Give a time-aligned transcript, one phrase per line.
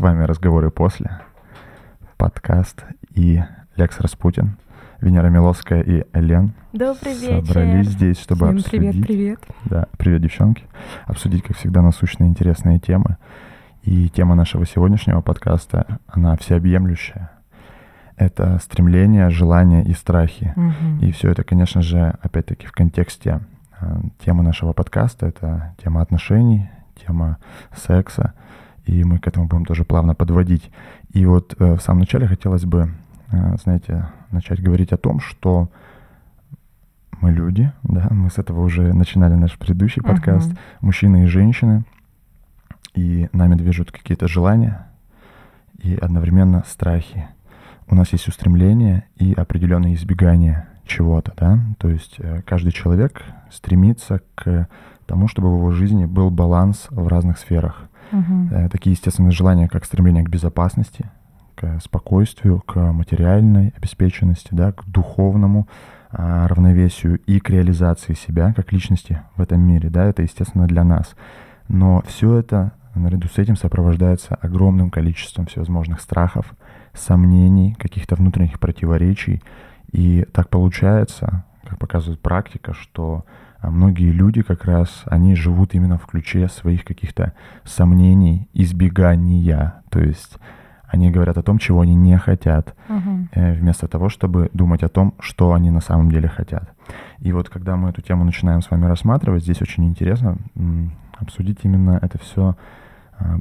[0.00, 1.20] С вами «Разговоры после»,
[2.16, 3.42] подкаст и
[3.76, 4.56] Лекс Распутин,
[5.02, 6.54] Венера Миловская и Элен.
[6.72, 7.44] Добрый вечер.
[7.44, 8.70] Собрались здесь, чтобы Всем обсудить...
[8.70, 9.40] привет, привет.
[9.66, 10.64] Да, привет, девчонки.
[11.04, 13.18] Обсудить, как всегда, насущные интересные темы.
[13.82, 17.32] И тема нашего сегодняшнего подкаста, она всеобъемлющая.
[18.16, 20.54] Это стремление, желания и страхи.
[20.56, 21.00] Мгм.
[21.02, 23.40] И все это, конечно же, опять-таки в контексте
[23.78, 25.26] э, темы нашего подкаста.
[25.26, 26.70] Это тема отношений,
[27.06, 27.36] тема
[27.76, 28.32] секса.
[28.86, 30.70] И мы к этому будем тоже плавно подводить.
[31.12, 32.92] И вот э, в самом начале хотелось бы,
[33.30, 35.70] э, знаете, начать говорить о том, что
[37.20, 40.58] мы люди, да, мы с этого уже начинали наш предыдущий подкаст, Мгм.
[40.80, 41.84] мужчины и женщины,
[42.94, 44.86] и нами движут какие-то желания
[45.78, 47.28] и одновременно страхи.
[47.88, 54.20] У нас есть устремления и определенные избегания чего-то, да, то есть э, каждый человек стремится
[54.34, 54.68] к
[55.06, 57.82] тому, чтобы в его жизни был баланс в разных сферах.
[58.12, 61.10] Э, Такие естественные желания, как стремление к безопасности,
[61.54, 65.68] к спокойствию, к материальной обеспеченности, да, к духовному
[66.12, 70.82] а, равновесию и к реализации себя как личности в этом мире, да, это естественно для
[70.82, 71.14] нас.
[71.68, 76.52] Но все это наряду с этим сопровождается огромным количеством всевозможных страхов,
[76.94, 79.42] сомнений, каких-то внутренних противоречий.
[79.92, 83.24] И так получается, как показывает практика, что
[83.60, 89.82] а, многие люди как раз, они живут именно в ключе своих каких-то сомнений, избегания.
[89.90, 90.38] То есть
[90.86, 92.74] они говорят о том, чего они не хотят,
[93.32, 96.72] э, вместо того, чтобы думать о том, что они на самом деле хотят.
[97.20, 100.38] И вот когда мы эту тему начинаем с вами рассматривать, здесь очень интересно
[101.20, 102.56] обсудить именно это все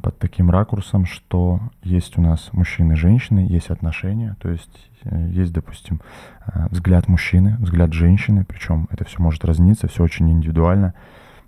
[0.01, 5.29] под таким ракурсом, что есть у нас мужчины и женщины, есть отношения, то есть э,
[5.31, 6.01] есть, допустим,
[6.47, 10.93] э, взгляд мужчины, взгляд женщины, причем это все может разниться, все очень индивидуально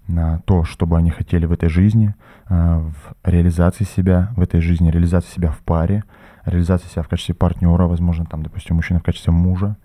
[0.08, 2.16] на то, что бы они хотели в этой жизни,
[2.50, 6.04] э, в реализации себя в этой жизни, реализации себя в паре,
[6.46, 9.76] реализации себя в качестве партнера, возможно, там, допустим, мужчина в качестве мужа,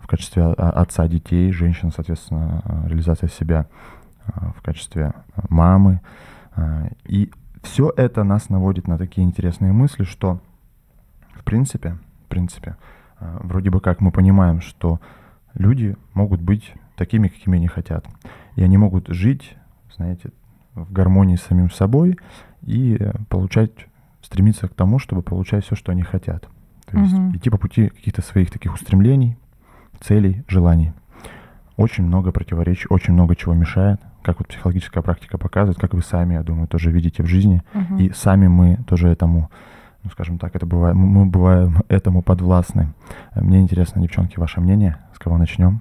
[0.00, 3.66] в качестве а, отца детей, женщина, соответственно, э, реализация себя
[4.26, 6.00] э, в качестве э, мамы.
[6.56, 7.30] Э, И
[7.62, 10.40] все это нас наводит на такие интересные мысли, что,
[11.34, 12.76] в принципе, в принципе,
[13.20, 15.00] э, вроде бы как мы понимаем, что
[15.54, 18.04] люди могут быть такими, какими они хотят.
[18.56, 19.56] И они могут жить,
[19.96, 20.30] знаете,
[20.74, 22.18] в гармонии с самим собой
[22.62, 23.70] и получать,
[24.22, 26.48] стремиться к тому, чтобы получать все, что они хотят.
[26.86, 27.36] То есть Мгм.
[27.36, 29.36] идти по пути каких-то своих таких устремлений,
[30.00, 30.92] целей, желаний.
[31.76, 36.34] Очень много противоречий, очень много чего мешает, как вот психологическая практика показывает, как вы сами,
[36.34, 37.62] я думаю, тоже видите в жизни.
[37.74, 37.96] Мгм.
[37.98, 39.50] И сами мы тоже этому,
[40.04, 42.88] ну, скажем так, это бывает, мы- бываем этому подвластны.
[43.34, 45.80] Мне интересно, девчонки, ваше мнение, с кого начнем?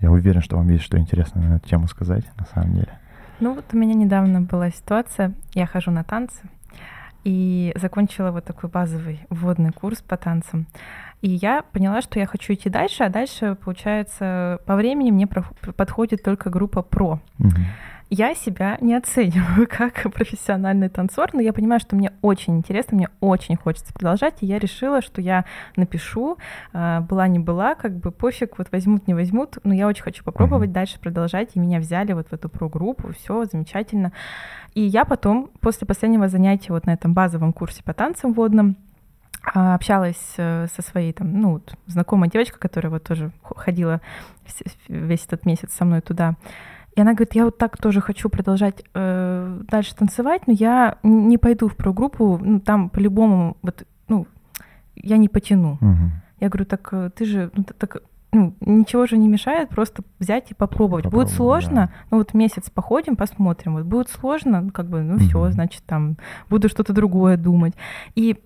[0.00, 2.88] Я уверен, что вам есть что интересное на эту тему сказать, на самом деле.
[3.40, 6.42] Ну вот у меня недавно была ситуация, я хожу на танцы
[7.24, 10.66] и закончила вот такой базовый вводный курс по танцам.
[11.20, 16.22] И я поняла, что я хочу идти дальше, а дальше, получается, по времени мне подходит
[16.22, 17.20] только группа про.
[17.38, 17.64] Мгм.
[18.12, 23.08] Я себя не оцениваю как профессиональный танцор, но я понимаю, что мне очень интересно, мне
[23.20, 25.44] очень хочется продолжать, и я решила, что я
[25.76, 26.36] напишу,
[26.72, 30.24] а, была не была, как бы пофиг, вот возьмут, не возьмут, но я очень хочу
[30.24, 34.10] попробовать дальше продолжать, и меня взяли вот в эту про-группу, все замечательно.
[34.74, 38.76] И я потом, после последнего занятия вот на этом базовом курсе по танцам водным,
[39.54, 44.00] а, общалась э, со своей там, ну, знакомой девочкой, которая вот тоже ходила
[44.88, 46.34] весь этот месяц со мной туда.
[46.96, 51.38] И она говорит, я вот так тоже хочу продолжать э, дальше танцевать, но я не
[51.38, 54.26] пойду в прогруппу, ну, там по-любому, вот, ну,
[54.96, 55.78] я не потяну.
[55.80, 56.12] Мгм.
[56.40, 58.02] Я говорю, так э, ты же, ну, так,
[58.32, 61.04] ну, ничего же не мешает просто взять и попробовать.
[61.04, 61.90] Попробовать, будет сложно, да.
[62.10, 63.74] ну вот месяц походим, посмотрим.
[63.74, 65.52] Вот будет сложно, ну, как бы, ну все, Мгм.
[65.52, 66.16] значит, там
[66.48, 67.74] буду что-то другое думать.
[68.14, 68.36] И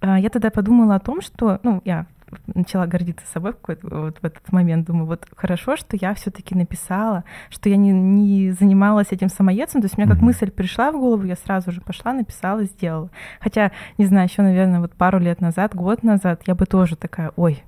[0.00, 2.06] э, я тогда подумала о том, что, ну, я
[2.46, 6.54] начала гордиться собой в какой-то вот в этот момент, думаю, вот хорошо, что я все-таки
[6.54, 10.92] написала, что я не, не занималась этим самоедством, то есть у меня как мысль пришла
[10.92, 13.10] в голову, я сразу же пошла, написала, сделала.
[13.40, 17.32] Хотя, не знаю, еще, наверное, вот пару лет назад, год назад, я бы тоже такая,
[17.36, 17.62] ой,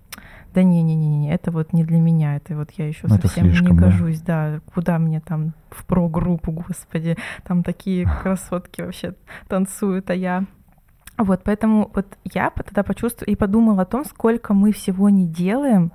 [0.55, 3.77] да не-не-не, это вот не для меня, это вот я еще Ну, совсем не слишком,
[3.77, 3.87] да.
[3.87, 9.15] гожусь, да, куда мне там в про-группу, господи, там такие красотки вообще
[9.49, 10.45] танцуют, а я
[11.25, 15.93] вот, поэтому вот я тогда почувствовала и подумала о том, сколько мы всего не делаем,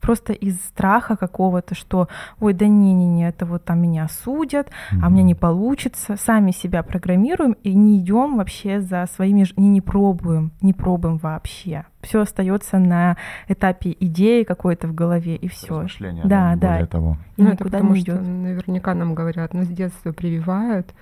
[0.00, 2.06] просто из страха какого-то, что,
[2.38, 4.68] ой, да не-не-не, это вот там меня осудят,
[5.02, 9.60] а мне не получится, сами себя программируем и не идем вообще за своими, ж- и
[9.62, 11.84] не пробуем, не пробуем вообще.
[12.00, 13.16] Все остается на
[13.48, 15.84] этапе идеи какой-то в голове и все.
[15.98, 16.70] Да, не да.
[16.74, 17.16] более того.
[17.36, 18.22] И Ну, это потому не что идет.
[18.28, 20.94] наверняка нам говорят, ну, с детства прививают,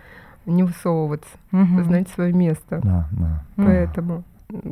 [0.46, 1.84] не высовываться, Мгм.
[1.84, 2.80] знать свое место.
[2.82, 3.42] Да, да.
[3.56, 4.24] Поэтому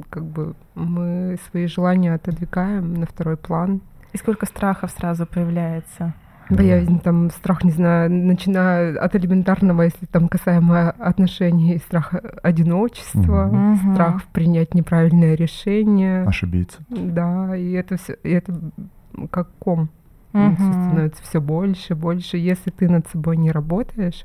[0.09, 3.81] как бы мы свои желания отодвигаем на второй план.
[4.13, 6.15] И сколько страхов сразу появляется.
[6.51, 13.93] Боязнь, там, страх, не знаю, начиная от элементарного, если там касаемо отношений, страх одиночества, Мгм.
[13.95, 16.23] страх принять неправильное решение.
[16.25, 16.79] Ошибиться.
[16.91, 18.55] Да, и это все, и это
[19.31, 19.89] как ком.
[20.33, 20.73] Всё Мгм.
[20.85, 22.37] становится все больше, больше.
[22.37, 24.25] Если ты над собой не работаешь,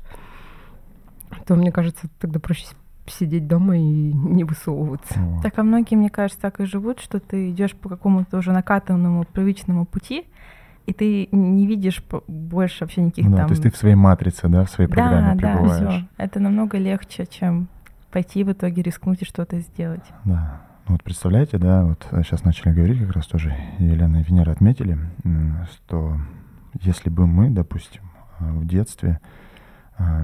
[1.46, 2.66] то, мне кажется, тогда проще
[3.06, 3.80] сидеть дома и
[4.12, 5.18] не высовываться.
[5.18, 5.42] Вот.
[5.42, 9.24] Так а многие, мне кажется, так и живут, что ты идешь по какому-то уже накатанному
[9.24, 10.26] привычному пути,
[10.86, 13.46] и ты не видишь больше вообще никаких Ну да, там...
[13.48, 15.94] то есть ты в своей матрице, да, в своей программе да, да, пребываешь.
[15.94, 16.08] все.
[16.16, 17.68] Это намного легче, чем
[18.10, 20.04] пойти в итоге рискнуть и что-то сделать.
[20.24, 20.62] Да.
[20.88, 24.98] Ну вот представляете, да, вот сейчас начали говорить, как раз тоже Елена и Венера отметили,
[25.70, 26.16] что
[26.80, 28.02] если бы мы, допустим,
[28.40, 29.26] э, в детстве э,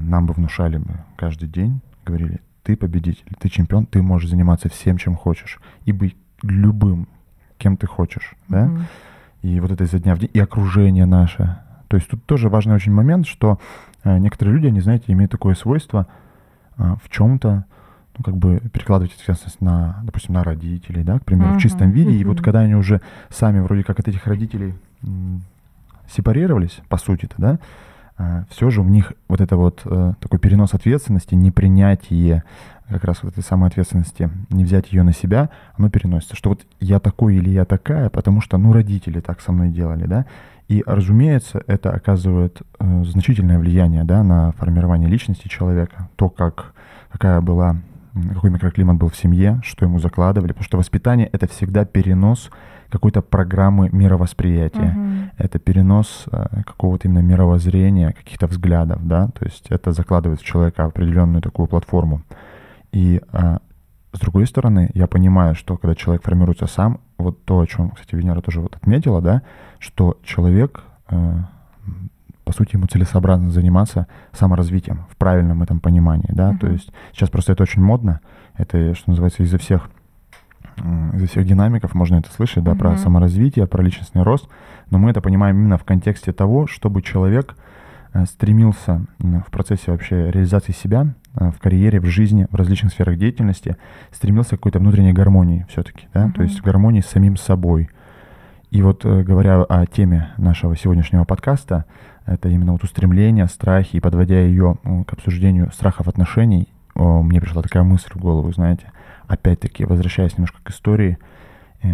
[0.02, 4.96] нам бы внушали бы каждый день, говорили, ты победитель, ты чемпион, ты можешь заниматься всем,
[4.99, 7.08] чем хочешь, и быть любым,
[7.58, 8.87] кем ты хочешь, да, Мгм.
[9.43, 11.58] и вот это изо дня в день, и окружение наше.
[11.88, 13.58] То есть тут тоже важный очень момент, что
[14.05, 16.06] э, некоторые люди, они, знаете, имеют такое свойство
[16.79, 17.64] э, в чем-то,
[18.19, 21.58] ну, как бы перекладывать ответственность на, допустим, на родителей, да, к примеру, Мгм.
[21.58, 22.11] в чистом виде.
[22.12, 23.00] И вот когда они уже
[23.31, 25.43] сами вроде как от этих родителей м,
[26.08, 27.58] сепарировались, по сути-то, да,
[28.50, 32.44] все же у них вот это вот э, такой перенос ответственности, непринятие
[32.88, 36.36] как раз вот этой самой ответственности, не взять ее на себя, оно переносится.
[36.36, 40.06] Что вот я такой или я такая, потому что, ну, родители так со мной делали,
[40.06, 40.26] да.
[40.68, 46.08] И, разумеется, это оказывает э, значительное влияние, да, на формирование личности человека.
[46.16, 46.74] То, как,
[47.12, 47.76] какая была,
[48.32, 50.52] какой микроклимат был в семье, что ему закладывали.
[50.52, 52.50] Потому что воспитание— это всегда перенос
[52.96, 54.93] какой-то программы мировосприятия.
[54.93, 55.31] Мгм.
[55.38, 59.28] Это перенос э, какого-то именно мировоззрения, каких-то взглядов, да.
[59.28, 62.22] То есть это закладывает в человека определенную такую платформу.
[62.93, 63.58] И а,
[64.12, 68.14] с другой стороны, я понимаю, что когда человек формируется сам, вот то, о чем, кстати,
[68.14, 69.43] Венера тоже вот отметила, да,
[69.78, 71.34] что человек, э,
[72.44, 76.72] по сути, ему целесообразно заниматься саморазвитием в правильном этом понимании, да, то Мгм.
[76.72, 78.20] есть сейчас просто это очень модно,
[78.56, 79.90] это, что называется, из-за всех
[81.14, 82.98] из-за всех динамиков можно это слышать, да, про Мгм.
[82.98, 84.48] саморазвитие, про личностный рост,
[84.90, 87.56] но мы это понимаем именно в контексте того, чтобы человек
[88.12, 93.18] э, стремился в процессе вообще реализации себя э, в карьере, в жизни, в различных сферах
[93.18, 93.76] деятельности,
[94.10, 96.42] стремился к какой-то внутренней гармонии все-таки, да, то Мгм.
[96.44, 97.90] есть гармонии с самим собой.
[98.70, 101.84] И вот э, говоря о теме нашего сегодняшнего подкаста,
[102.26, 107.84] это именно вот устремление, страхи, и подводя ее к обсуждению страхов отношений, мне пришла такая
[107.84, 108.90] мысль в голову, знаете,
[109.28, 111.19] опять-таки, возвращаясь немножко к истории,
[111.82, 111.88] э,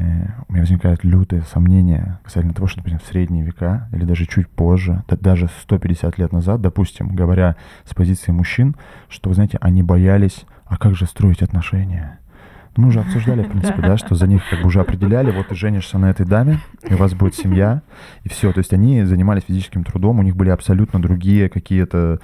[0.48, 4.48] у меня возникает лютое сомнение касательно того, что, например, в средние века или даже чуть
[4.48, 8.76] позже, да, даже 150 лет назад, допустим, говоря с позиции мужчин,
[9.08, 12.18] что, вы знаете, они боялись, а как же строить отношения?
[12.74, 15.48] Ну, Мы уже обсуждали, в принципе, да, что за них как бы уже определяли, вот
[15.48, 16.58] ты женишься на этой даме,
[16.88, 17.82] и у вас будет семья,
[18.24, 18.50] и все.
[18.50, 22.18] То есть они занимались физическим трудом, у них были абсолютно другие какие-то,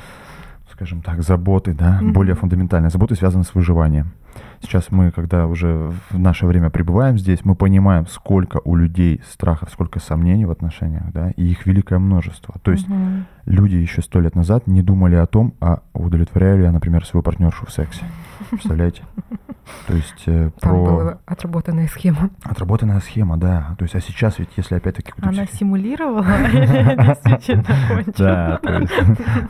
[0.73, 2.13] скажем так, заботы, да, Мгм.
[2.15, 4.13] более фундаментальные заботы, связанные с выживанием.
[4.61, 9.71] Сейчас мы, когда уже в наше время пребываем здесь, мы понимаем, сколько у людей страхов,
[9.71, 12.55] сколько сомнений в отношениях, да, и их великое множество.
[12.63, 13.27] То есть Мгм.
[13.47, 17.23] люди еще сто лет назад не думали о том, а удовлетворяю ли я, например, свою
[17.23, 18.05] партнершу в сексе.
[18.51, 19.03] Представляете?
[19.87, 22.31] То есть э, Там про была отработанная схема.
[22.43, 23.75] отработанная схема, да.
[23.79, 27.65] То есть, а сейчас ведь, если опять-таки Она психи- симулировала действительно?
[28.17, 28.95] Да, то есть,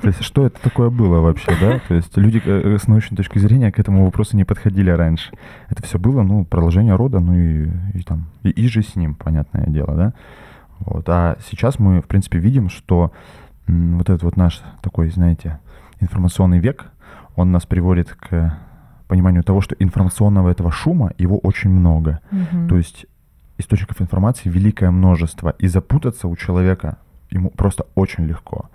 [0.02, 1.78] то есть что это такое было вообще, да?
[1.86, 5.30] То есть люди э, с научной точки зрения к этому вопросу не подходили раньше.
[5.68, 9.94] Это все было, ну, продолжение рода, ну и, там, и, же с ним, понятное дело,
[9.94, 10.12] да?
[10.80, 11.08] Вот.
[11.08, 13.12] А сейчас мы, в принципе, видим, что
[13.68, 15.58] вот этот вот наш такой, знаете,
[16.00, 16.86] информационный век,
[17.36, 18.58] он нас приводит к
[19.08, 22.20] пониманию того, что информационного этого шума, его очень много.
[22.30, 22.68] Мгм.
[22.68, 23.06] То есть
[23.58, 26.98] источников информации великое множество, и запутаться у человека
[27.30, 28.70] ему просто очень легко.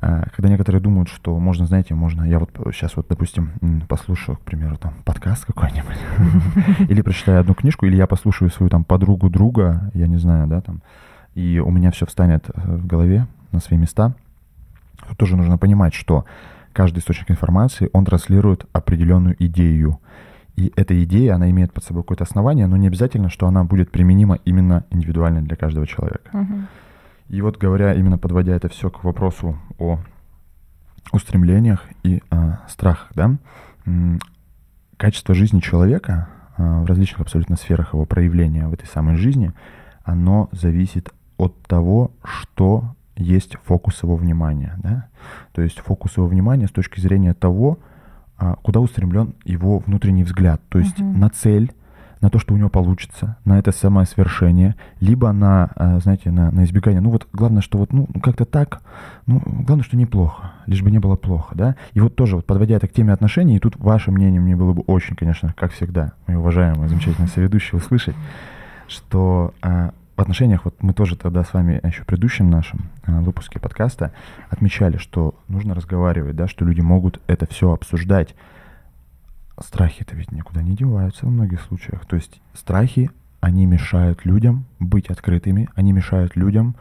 [0.00, 3.50] А, Когда некоторые думают, что можно, знаете, можно, я вот сейчас вот, допустим,
[3.88, 5.98] послушаю, к примеру, там подкаст какой-нибудь,
[6.90, 10.60] или прочитаю одну книжку, или я послушаю свою там подругу друга, я не знаю, да,
[10.60, 10.80] там,
[11.34, 14.14] и у меня все встанет э, в голове на свои места.
[15.08, 16.24] Тут тоже нужно понимать, что
[16.72, 20.00] каждый источник информации, он транслирует определенную идею.
[20.56, 23.90] И эта идея, она имеет под собой какое-то основание, но не обязательно, что она будет
[23.90, 26.30] применима именно индивидуально для каждого человека.
[26.32, 26.68] Мгм.
[27.28, 30.00] И вот говоря, именно подводя это все к вопросу о
[31.12, 33.36] устремлениях и а, страхах, да,
[34.96, 39.52] качество жизни человека а, в различных абсолютно сферах его проявления в этой самой жизни,
[40.04, 45.06] оно зависит от того, что есть фокус его внимания, да,
[45.52, 47.78] то есть фокус его внимания с точки зрения того,
[48.38, 50.60] а, куда устремлен его внутренний взгляд.
[50.70, 51.20] То есть Мгм.
[51.20, 51.72] на цель,
[52.22, 56.50] на то, что у него получится, на это самое свершение, либо на, а, знаете, на,
[56.50, 57.00] на избегание.
[57.00, 58.82] Ну вот главное, что вот, ну, как-то так,
[59.26, 61.76] ну, главное, что неплохо, лишь бы не было плохо, да.
[61.92, 64.72] И вот тоже, вот подводя это к теме отношений, и тут ваше мнение мне было
[64.72, 68.16] бы очень, конечно, как всегда, мои уважаемые, замечательные соведущие, услышать,
[68.88, 73.22] что а, в отношениях, вот мы тоже тогда с вами еще в предыдущем нашем а,
[73.22, 74.12] выпуске подкаста
[74.50, 78.34] отмечали, что нужно разговаривать, да, что люди могут это все обсуждать.
[79.58, 82.04] Страхи-то ведь никуда не деваются во многих случаях.
[82.04, 83.10] То есть страхи,
[83.40, 86.76] они мешают людям быть открытыми, они мешают людям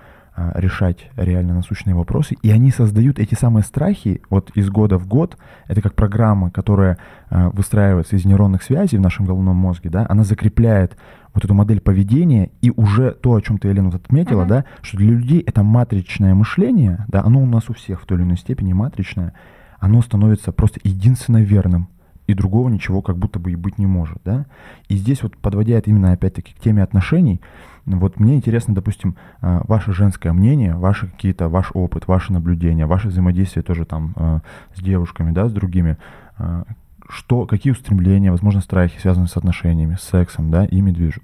[0.56, 5.38] решать реально насущные вопросы, и они создают эти самые страхи вот из года в год.
[5.68, 6.98] Это как программа, которая
[7.30, 10.98] а, выстраивается из нейронных связей в нашем головном мозге, да, она закрепляет
[11.34, 14.50] вот эту модель поведения, и уже то, о чем ты, Елена, вот отметила, Мгм.
[14.50, 18.18] да, что для людей это матричное мышление, да, оно у нас у всех в той
[18.18, 19.34] или иной степени матричное,
[19.80, 21.88] оно становится просто единственно верным,
[22.28, 24.46] и другого ничего как будто бы и быть не может, да.
[24.88, 27.42] И здесь вот подводя это именно опять-таки к теме отношений,
[27.86, 33.08] вот мне интересно, допустим, а, ваше женское мнение, ваши какие-то, ваш опыт, ваши наблюдения, ваше
[33.08, 34.42] взаимодействие тоже там а,
[34.76, 35.98] с девушками, да, с другими,
[36.38, 36.64] а,
[37.10, 41.24] что, какие устремления, возможно, страхи, связанные с отношениями, с сексом, да, ими движут.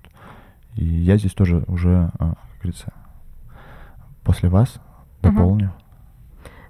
[0.76, 2.92] И я здесь тоже уже, как говорится,
[4.24, 4.82] после вас
[5.22, 5.72] дополню.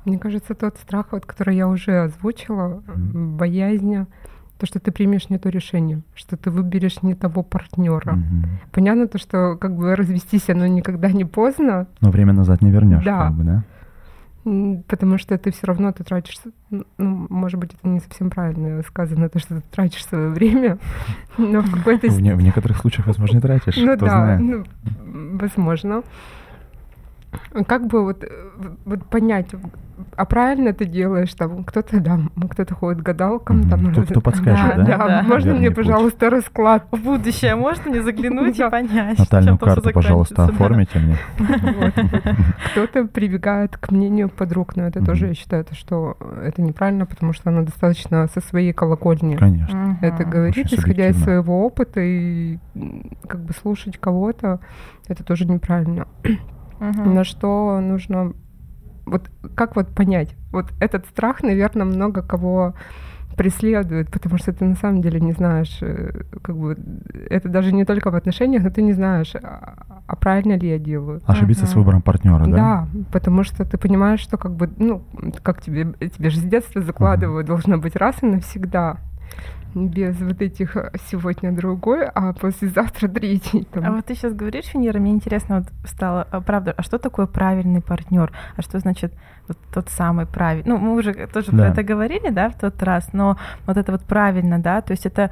[0.04, 3.38] Мне кажется, тот страх, вот, который я уже озвучила, Мгм.
[3.38, 4.06] боязнь,
[4.58, 8.14] то, что ты примешь не то решение, что ты выберешь не того партнера.
[8.14, 8.46] Мгм.
[8.72, 13.04] Понятно то, что как бы развестись оно никогда не поздно, Но время назад не вернешь,
[13.04, 13.26] Да.
[13.28, 13.64] как бы, да?
[14.88, 16.38] потому что ты все равно ты тратишь,
[16.70, 20.78] ну, может быть, это не совсем правильно сказано, то, что ты тратишь свое время,
[21.40, 24.42] но в какой-то В, не- в некоторых случаях, возможно, и тратишь, Ну кто да, знает.
[24.42, 24.64] ну,
[25.40, 26.04] возможно.
[27.68, 28.28] Как бы вот, э,
[28.86, 29.48] вот понять,
[30.18, 34.76] а правильно ты делаешь, там кто-то, да, кто-то ходит к гадалкам, там Кто- кто подскажет,
[34.78, 34.98] да, да?
[34.98, 35.24] да, Да.
[35.24, 35.78] можно Верный мне, путь.
[35.86, 36.86] пожалуйста, расклад?
[36.92, 41.18] В будущее можно не заглянуть и понять, Натальную карту, пожалуйста, оформите мне.
[42.72, 47.34] Кто-то прибегает к мнению подруг, но это тоже, я считаю, то, что это неправильно, потому
[47.34, 49.98] что она достаточно со своей колокольни Конечно.
[50.02, 52.58] это говорит, исходя из своего опыта, и
[53.28, 54.60] как бы слушать кого-то,
[55.08, 56.08] это тоже неправильно.
[56.80, 57.14] Мгм.
[57.14, 58.34] на что нужно
[59.06, 62.74] вот как вот понять вот этот страх наверное много кого
[63.38, 66.78] преследует потому что ты на самом деле не знаешь э, как бы
[67.30, 70.80] это даже не только в отношениях но ты не знаешь а, а правильно ли я
[70.80, 71.80] делаю Ошибиться с Мгм.
[71.80, 72.56] выбором партнера, да?
[72.56, 75.04] да, потому что ты понимаешь, что как бы, ну,
[75.42, 78.98] как тебе, тебе же с детства закладывают, должно быть раз и навсегда.
[79.76, 83.66] Без вот этих э, сегодня другой, а послезавтра третий.
[83.72, 83.86] там.
[83.86, 87.26] А вот ты сейчас говоришь, Венера, мне интересно вот стало, а правда, а что такое
[87.26, 88.32] правильный партнер?
[88.56, 89.14] А что значит
[89.50, 90.70] вот тот самый правильный?
[90.72, 91.58] Ну, мы уже тоже Да.
[91.58, 95.06] про это говорили, да, в тот раз, но вот это вот правильно, да, то есть
[95.06, 95.30] это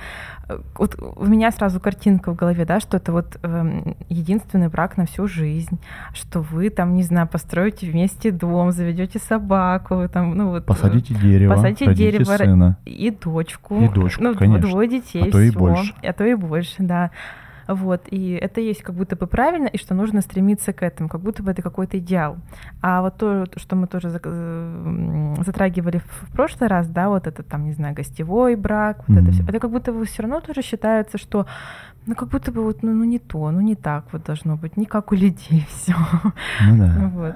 [0.49, 4.97] э, вот у меня сразу картинка в голове, да, что это вот эм, единственный брак
[4.97, 5.79] на всю жизнь,
[6.13, 10.63] что вы там, не знаю, построите вместе дом, заведете собаку, там, ну вот.
[10.63, 12.77] э, Посадите дерево, посадите дерево, сына.
[12.85, 13.79] и дочку.
[13.79, 14.67] И дочку, ну, конечно.
[14.69, 15.27] двое детей.
[15.27, 15.67] А то и всего.
[15.67, 15.93] больше.
[16.01, 17.11] А то и больше, да.
[17.67, 21.21] Вот, и это есть как будто бы правильно, и что нужно стремиться к этому, как
[21.21, 22.35] будто бы это какой-то идеал.
[22.81, 27.71] А вот то, что мы тоже затрагивали в прошлый раз, да, вот это там, не
[27.71, 29.31] знаю, гостевой брак, вот это Мгм.
[29.31, 31.45] все, это как будто бы все равно тоже считается, что
[32.05, 34.75] ну как будто бы вот ну, ну не то, ну не так вот должно быть,
[34.75, 35.95] не как у людей все.
[36.67, 37.11] Ну да.
[37.13, 37.35] Вот.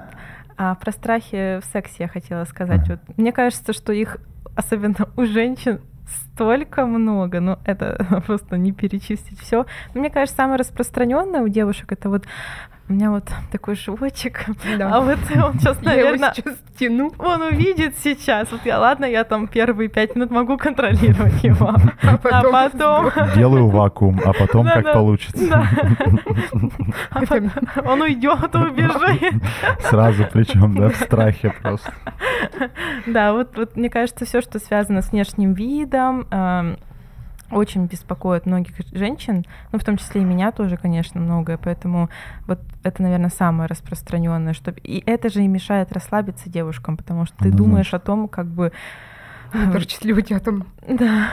[0.58, 2.82] А про страхи в сексе я хотела сказать.
[2.82, 3.00] Ага.
[3.06, 4.18] Вот, мне кажется, что их,
[4.56, 5.80] особенно у женщин,
[6.38, 9.66] столько много, ну это просто не перечислить все.
[9.92, 12.26] Мне кажется, самое распространенное у девушек это вот
[12.88, 14.46] у меня вот такой животик,
[14.78, 14.90] Да.
[14.94, 17.12] а вот он сейчас, Я его наверное, сейчас тяну.
[17.18, 18.50] он увидит сейчас.
[18.50, 22.50] Вот я, ладно, я там первые пять минут могу контролировать его, А а потом...
[23.10, 24.92] потом, Делаю вакуум, а потом как Да-да.
[24.94, 25.48] получится.
[25.50, 25.68] да,
[27.10, 27.50] А потом
[27.84, 29.34] он уйдет, убежит.
[29.90, 31.92] Сразу причем, да, в страхе просто.
[33.06, 36.76] Да, вот, вот мне кажется, все, что связано с внешним видом, эм,
[37.50, 42.10] очень беспокоит многих женщин, ну, в том числе и меня тоже, конечно, многое, поэтому
[42.46, 47.36] вот это, наверное, самое распространенное, что и это же и мешает расслабиться девушкам, потому что
[47.38, 47.98] ты думаешь Однозначно.
[47.98, 48.72] о том, как бы
[49.52, 51.28] У тебя там да.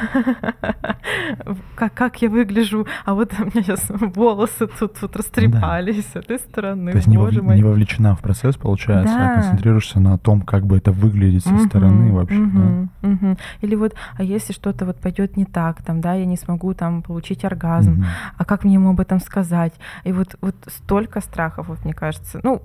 [1.76, 6.40] Как, как я выгляжу, а вот у меня сейчас волосы тут вот растрепались с этой
[6.40, 9.34] стороны, То есть не, вов- не вовлечена в процесс, получается, а Да.
[9.34, 12.38] концентрируешься на том, как бы это выглядит со стороны Мгм, вообще.
[12.40, 12.44] да.
[12.44, 13.38] мгм, мгм.
[13.62, 17.02] Или вот, а если что-то вот пойдет не так, там, да, я не смогу там
[17.02, 18.06] получить оргазм, Мгм.
[18.38, 19.74] а как мне ему об этом сказать?
[20.04, 22.62] И вот, вот столько страхов, вот мне кажется, ну,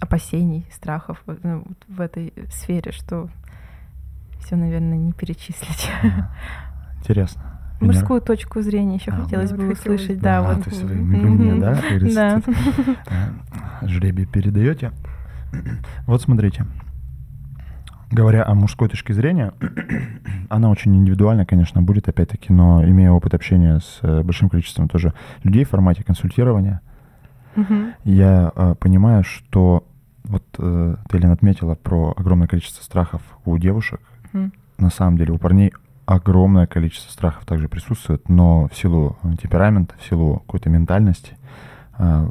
[0.00, 3.28] опасений, страхов вот, ну, вот в этой сфере, что
[4.44, 5.90] все, наверное, не перечислить.
[6.98, 7.42] Интересно.
[7.80, 10.64] Мужскую точку зрения еще а, хотелось бы услышать, да, а, вот.
[10.64, 11.80] То есть вы мне, да,
[12.14, 12.42] да.
[13.86, 14.92] жребий передаете.
[16.06, 16.66] Вот смотрите,
[18.10, 19.52] говоря о мужской точке зрения,
[20.48, 25.12] она очень индивидуальна, конечно, будет опять-таки, но имея опыт общения с э, большим количеством тоже
[25.42, 26.80] людей в формате консультирования,
[27.56, 27.74] угу.
[28.04, 29.86] я э, понимаю, что
[30.24, 34.00] вот э, ты, Елена, отметила про огромное количество страхов у девушек.
[34.34, 34.50] Угу.
[34.78, 35.72] На самом деле у парней
[36.06, 41.36] огромное количество страхов также присутствует, но в силу темперамента, в силу какой-то ментальности
[41.98, 42.28] э,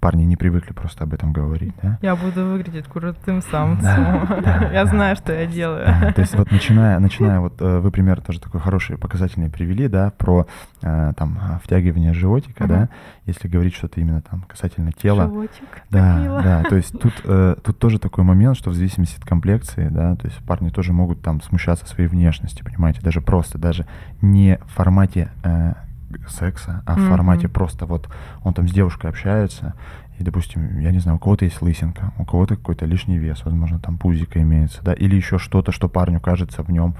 [0.00, 1.98] парни не привыкли просто об этом говорить, да?
[2.02, 3.80] Я буду выглядеть крутым самцом.
[3.82, 5.86] Да, да, я знаю, что я делаю.
[5.86, 9.88] Да, то есть вот начиная, начиная вот э, вы пример тоже такой хороший, показательный привели,
[9.88, 10.46] да, про
[10.82, 12.68] э, там втягивание животика, угу.
[12.68, 12.88] да,
[13.26, 15.24] если говорить что-то именно там касательно тела.
[15.24, 15.82] Животик.
[15.90, 19.88] Да, да, то есть тут, э, тут тоже такой момент, что в зависимости от комплекции,
[19.88, 23.86] да, то есть парни тоже могут там смущаться своей внешности, понимаете, даже просто, даже
[24.20, 25.30] не в формате
[26.28, 27.08] секса, а в mm-hmm.
[27.08, 28.08] формате просто вот
[28.42, 29.74] он там с девушкой общается,
[30.18, 33.78] и, допустим, я не знаю, у кого-то есть лысинка, у кого-то какой-то лишний вес, возможно,
[33.78, 36.96] там пузика имеется, да, или еще что-то, что парню кажется в нем,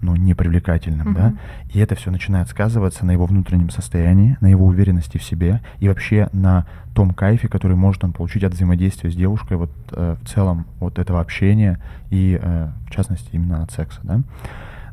[0.00, 1.14] ну, непривлекательным, mm-hmm.
[1.14, 1.34] да,
[1.72, 5.88] и это все начинает сказываться на его внутреннем состоянии, на его уверенности в себе и
[5.88, 10.28] вообще на том кайфе, который может он получить от взаимодействия с девушкой, вот э, в
[10.28, 11.78] целом вот этого общения
[12.10, 14.22] и, э, в частности, именно от секса, да.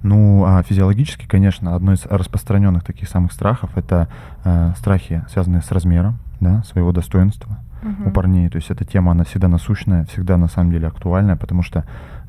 [0.01, 4.07] Ну, а физиологически, конечно, одно из распространенных таких самых страхов это
[4.43, 8.09] э, страхи, связанные с размером, да, своего достоинства угу.
[8.09, 8.49] у парней.
[8.49, 11.83] То есть эта тема, она всегда насущная, всегда на самом деле актуальная, потому что,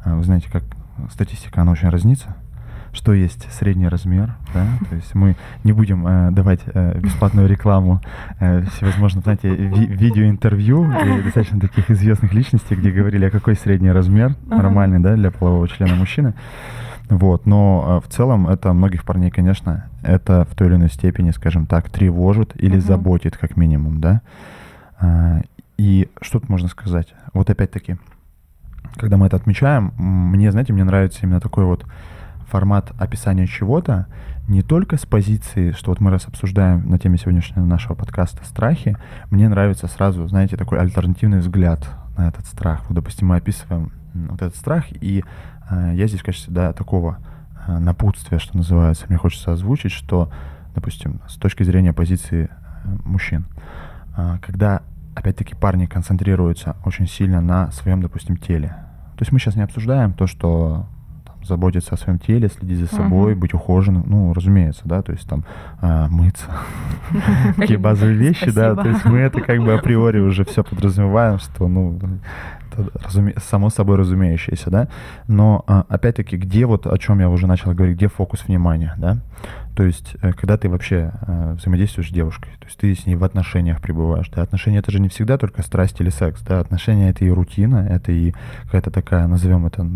[0.04, 0.64] э, вы знаете, как
[1.10, 2.34] статистика, она очень разнится
[2.92, 8.00] что есть средний размер, да, то есть мы не будем э, давать э, бесплатную рекламу
[8.40, 10.92] э, всевозможных, знаете, ви- видеоинтервью
[11.24, 15.94] достаточно таких известных личностей, где говорили, а какой средний размер нормальный, да, для полового члена
[15.94, 16.34] мужчины.
[17.10, 21.32] Вот, но э, в целом это многих парней, конечно, это в той или иной степени,
[21.32, 22.86] скажем так, тревожит или uh-huh.
[22.86, 24.22] заботит как минимум, да.
[25.00, 25.40] А,
[25.76, 27.08] и что тут можно сказать?
[27.32, 27.96] Вот опять-таки,
[28.94, 31.84] когда мы это отмечаем, мне, знаете, мне нравится именно такой вот
[32.48, 34.06] формат описания чего-то,
[34.46, 38.96] не только с позиции, что вот мы раз обсуждаем на теме сегодняшнего нашего подкаста страхи,
[39.30, 42.82] мне нравится сразу, знаете, такой альтернативный взгляд на этот страх.
[42.88, 45.24] Вот, допустим, мы описываем вот этот страх, и
[45.70, 47.18] я здесь в качестве да, такого
[47.66, 50.30] э, напутствия, что называется, мне хочется озвучить, что,
[50.74, 53.46] допустим, с точки зрения позиции э, мужчин,
[54.16, 54.82] э, когда,
[55.14, 58.68] опять-таки, парни концентрируются очень сильно на своем, допустим, теле.
[59.16, 60.86] То есть мы сейчас не обсуждаем то, что
[61.44, 63.38] заботиться о своем теле, следить за собой, uh-huh.
[63.38, 65.44] быть ухоженным, ну, разумеется, да, то есть там
[65.80, 66.46] э, мыться,
[67.56, 71.68] такие базовые вещи, да, то есть мы это как бы априори уже все подразумеваем, что,
[71.68, 71.98] ну,
[72.94, 73.34] разуме...
[73.38, 74.88] само собой разумеющееся, да,
[75.26, 79.18] но а, опять-таки, где вот, о чем я уже начал говорить, где фокус внимания, да,
[79.80, 83.16] то есть, э, когда ты вообще э, взаимодействуешь с девушкой, то есть ты с ней
[83.16, 87.08] в отношениях пребываешь, да, отношения это же не всегда только страсть или секс, да, отношения
[87.08, 89.88] это и рутина, это и какая-то такая, назовем это,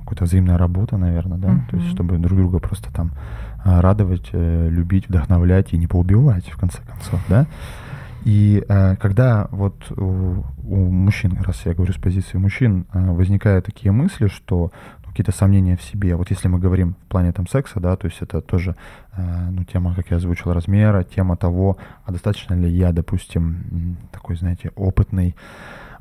[0.00, 1.70] какая-то взаимная работа, наверное, да, uh-huh.
[1.70, 3.12] то есть, чтобы друг друга просто там
[3.64, 7.46] а, радовать, э, любить, вдохновлять и не поубивать, в конце концов, да,
[8.24, 13.66] и э, когда вот у, у мужчин, раз я говорю с позиции мужчин, э, возникают
[13.66, 14.72] такие мысли, что
[15.08, 18.20] какие-то сомнения в себе, вот если мы говорим в плане там секса, да, то есть
[18.20, 18.76] это тоже
[19.16, 24.36] э, ну, тема, как я озвучил, размера, тема того, а достаточно ли я, допустим, такой,
[24.36, 25.34] знаете, опытный,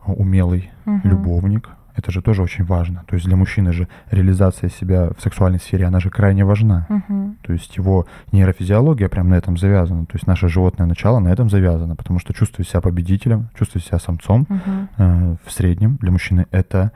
[0.06, 1.02] умелый uh-huh.
[1.04, 3.04] любовник, это же тоже очень важно.
[3.08, 6.86] То есть для мужчины же реализация себя в сексуальной сфере, она же крайне важна.
[6.89, 7.36] Uh-huh.
[7.41, 10.06] То есть его нейрофизиология прям на этом завязана.
[10.06, 13.98] То есть наше животное начало на этом завязано, потому что чувствовать себя победителем, чувствовать себя
[13.98, 14.88] самцом uh-huh.
[14.98, 16.91] э, в среднем для мужчины это,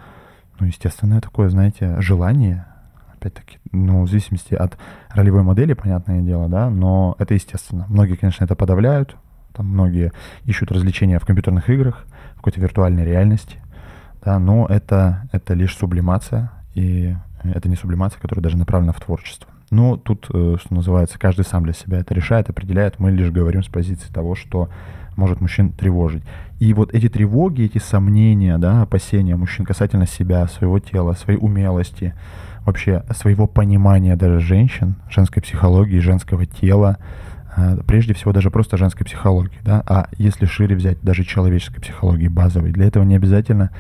[0.62, 2.66] ну, естественное такое, знаете, желание.
[3.14, 4.78] Опять-таки, ну, в зависимости от
[5.10, 7.86] ролевой модели, понятное дело, да, но это естественно.
[7.88, 9.16] Многие, конечно, это подавляют,
[9.54, 10.12] там многие
[10.46, 13.58] ищут развлечения в компьютерных играх, в какой-то виртуальной реальности–
[14.24, 19.50] да, но это, это лишь сублимация, и это не сублимация, которая даже направлена в творчество.
[19.72, 23.00] Но тут, э, что называется, каждый сам для себя это решает, определяет.
[23.00, 24.70] Мы лишь говорим с позиции того, что
[25.16, 26.24] может мужчин тревожить.
[26.62, 32.14] И вот эти тревоги, эти сомнения, да, опасения мужчин касательно себя, своего тела, своей умелости,
[32.66, 36.98] вообще своего понимания даже женщин, женской психологии, женского тела,
[37.58, 42.28] э, прежде всего даже просто женской психологии, да, а если шире взять даже человеческой психологии
[42.28, 43.72] базовой, для этого не обязательно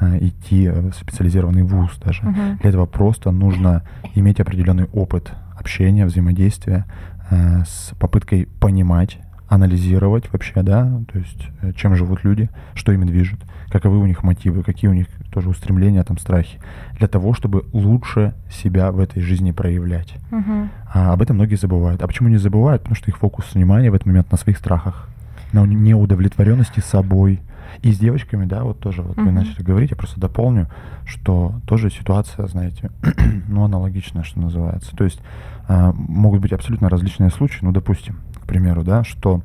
[0.00, 2.22] Э, идти в специализированный вуз даже.
[2.22, 2.58] Uh-huh.
[2.60, 3.82] Для этого просто нужно
[4.14, 6.86] иметь определенный опыт общения, взаимодействия
[7.28, 9.18] э, с попыткой понимать,
[9.50, 14.22] анализировать вообще, да, то есть э, чем живут люди, что ими движет, каковы у них
[14.22, 16.60] мотивы, какие у них тоже устремления, там, страхи,
[16.96, 20.14] для того, чтобы лучше себя в этой жизни проявлять.
[20.30, 20.70] Мгм.
[20.94, 22.00] А об этом многие забывают.
[22.00, 22.82] А почему не забывают?
[22.82, 25.08] Потому что их фокус внимания в этот момент на своих страхах,
[25.52, 27.40] на неудовлетворенности собой.
[27.82, 29.34] И с девочками, да, вот тоже, вот вы Мгм.
[29.34, 30.68] начали говорить, я просто дополню,
[31.06, 32.90] что тоже ситуация, знаете,
[33.48, 34.96] ну, аналогичная, что называется.
[34.96, 35.20] То есть
[35.68, 38.18] а, могут быть абсолютно различные случаи, ну, допустим,
[38.50, 39.42] примеру, да, что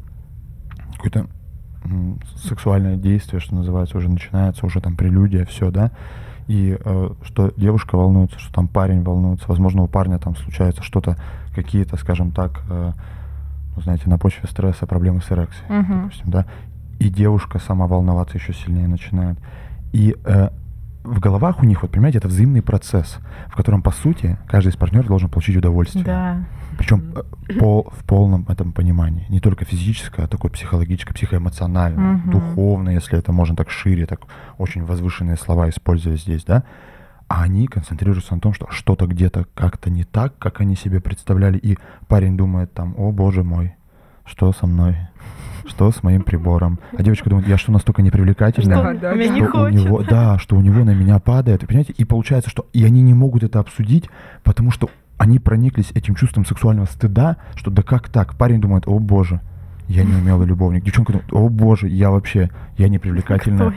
[0.96, 1.28] какое-то
[2.44, 5.92] сексуальное действие, что называется, уже начинается, уже там прелюдия, все, да,
[6.48, 11.18] и э, что девушка волнуется, что там парень волнуется, возможно, у парня там случается что-то,
[11.54, 12.92] какие-то, скажем так, э,
[13.76, 16.02] ну, знаете, на почве стресса, проблемы с эрекцией, Мгм.
[16.04, 16.46] допустим, да,
[16.98, 19.38] и девушка сама волноваться еще сильнее начинает.
[19.94, 20.50] И э,
[21.04, 24.76] в головах у них, вот понимаете, это взаимный процесс, в котором, по сути, каждый из
[24.76, 26.04] партнеров должен получить удовольствие.
[26.04, 26.38] Да.
[26.78, 29.26] Причем э, по, в полном этом понимании.
[29.30, 32.32] Не только физическое, а такое психологическое, психоэмоциональное, Мгм.
[32.32, 34.22] духовное, если это можно так шире, так
[34.58, 36.64] очень возвышенные слова использовать здесь, да.
[37.28, 41.58] А они концентрируются на том, что что-то где-то как-то не так, как они себе представляли.
[41.58, 43.76] И парень думает там, о боже мой,
[44.26, 44.96] что со мной?
[45.68, 46.80] Что с моим прибором?
[46.96, 48.94] А девочка думает, я что, настолько непривлекательная?
[48.94, 52.06] Да, да, не что у него, да, что у него на меня падает, понимаете, и
[52.06, 54.08] получается, что и они не могут это обсудить,
[54.44, 58.36] потому что они прониклись этим чувством сексуального стыда, что да как так?
[58.36, 59.42] Парень думает, о боже,
[59.88, 60.84] я не умелый любовник.
[60.84, 63.74] Девчонка думает, о боже, я вообще, я не привлекательная.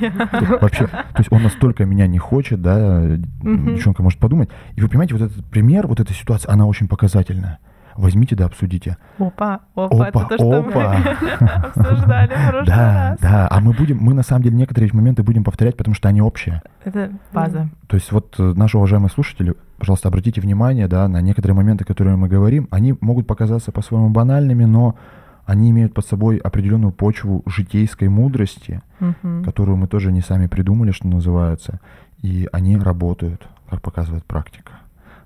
[0.61, 4.49] Вообще, то есть он настолько меня не хочет, да, девчонка может подумать.
[4.75, 7.59] И вы понимаете, вот этот пример, вот эта ситуация, она очень показательная.
[7.99, 8.97] Возьмите да обсудите.
[9.19, 10.95] Опа, опа, это Опа, то, что мы опа.
[11.75, 13.19] обсуждали в прошлый Да, раз.
[13.21, 13.49] да.
[13.51, 16.63] А мы будем, мы на самом деле некоторые моменты будем повторять, потому что они общие.
[16.85, 17.69] Это база.
[17.89, 22.15] То есть вот э, наши уважаемые слушатели, пожалуйста, обратите внимание, да, на некоторые моменты, которые
[22.17, 24.95] мы говорим, они могут показаться по-своему банальными, но
[25.45, 29.43] они имеют под собой определенную почву житейской мудрости, Мгм.
[29.45, 31.81] которую мы тоже не сами придумали, что называется,
[32.23, 34.71] и они работают, как показывает практика.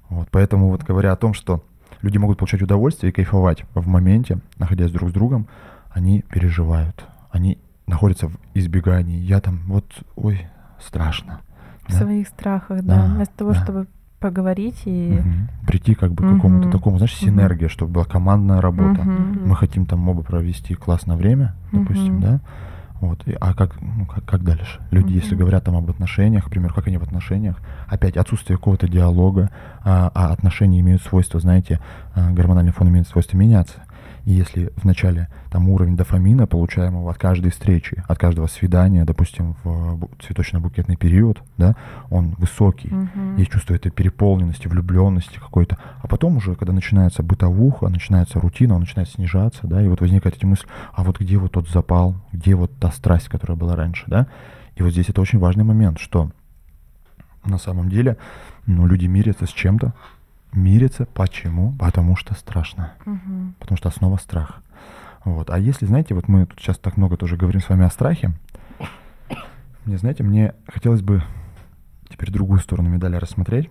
[0.08, 1.62] Вот, поэтому вот говоря о том, что
[2.02, 5.46] люди могут получать удовольствие и кайфовать в моменте, находясь друг с другом,
[5.90, 9.18] они переживают, они находятся в избегании.
[9.18, 9.86] Я там вот,
[10.16, 10.46] ой,
[10.80, 11.40] страшно.
[11.86, 11.98] В да?
[11.98, 13.14] своих страхах, Да, да.
[13.14, 13.62] Вместо того, да.
[13.62, 13.86] чтобы
[14.20, 15.18] поговорить и...
[15.20, 15.48] Мгм.
[15.66, 19.02] Прийти как бы к какому-то такому, знаешь, синергия, чтобы была командная работа.
[19.02, 19.48] Мгм.
[19.48, 22.20] Мы хотим там оба провести классное время, допустим, Мгм.
[22.20, 22.40] да?
[23.02, 23.26] Вот.
[23.26, 24.80] И- А как, ну, как, как дальше?
[24.92, 25.40] Люди, если Мгм.
[25.40, 27.56] говорят там об отношениях, к примеру, как они в отношениях,
[27.88, 29.50] опять отсутствие какого-то диалога,
[29.84, 31.80] а, а отношения имеют свойство, знаете,
[32.14, 33.74] а, гормональный фон имеет свойство меняться.
[34.24, 39.96] И если вначале там уровень дофамина, получаемого от каждой встречи, от каждого свидания, допустим, в
[39.96, 41.74] бу- цветочно-букетный период, да,
[42.08, 43.36] он высокий, Мгм.
[43.36, 45.76] есть чувство этой переполненности, влюбленности какой-то.
[46.00, 50.36] А потом уже, когда начинается бытовуха, начинается рутина, он начинает снижаться, да, и вот возникает
[50.36, 54.04] эти мысли, а вот где вот тот запал, где вот та страсть, которая была раньше,
[54.06, 54.28] да.
[54.76, 56.30] И вот здесь это очень важный момент, что
[57.44, 58.16] на самом деле,
[58.66, 59.94] ну, люди мирятся с чем-то.
[60.52, 61.72] Мирятся почему?
[61.78, 62.92] Потому что страшно.
[63.04, 63.54] Мгм.
[63.58, 64.62] Потому что основа страх.
[65.24, 65.50] Вот.
[65.50, 68.32] А если, знаете, вот мы тут сейчас так много тоже говорим с вами о страхе,
[69.84, 71.22] мне, знаете, мне хотелось бы
[72.08, 73.70] теперь другую сторону медали рассмотреть,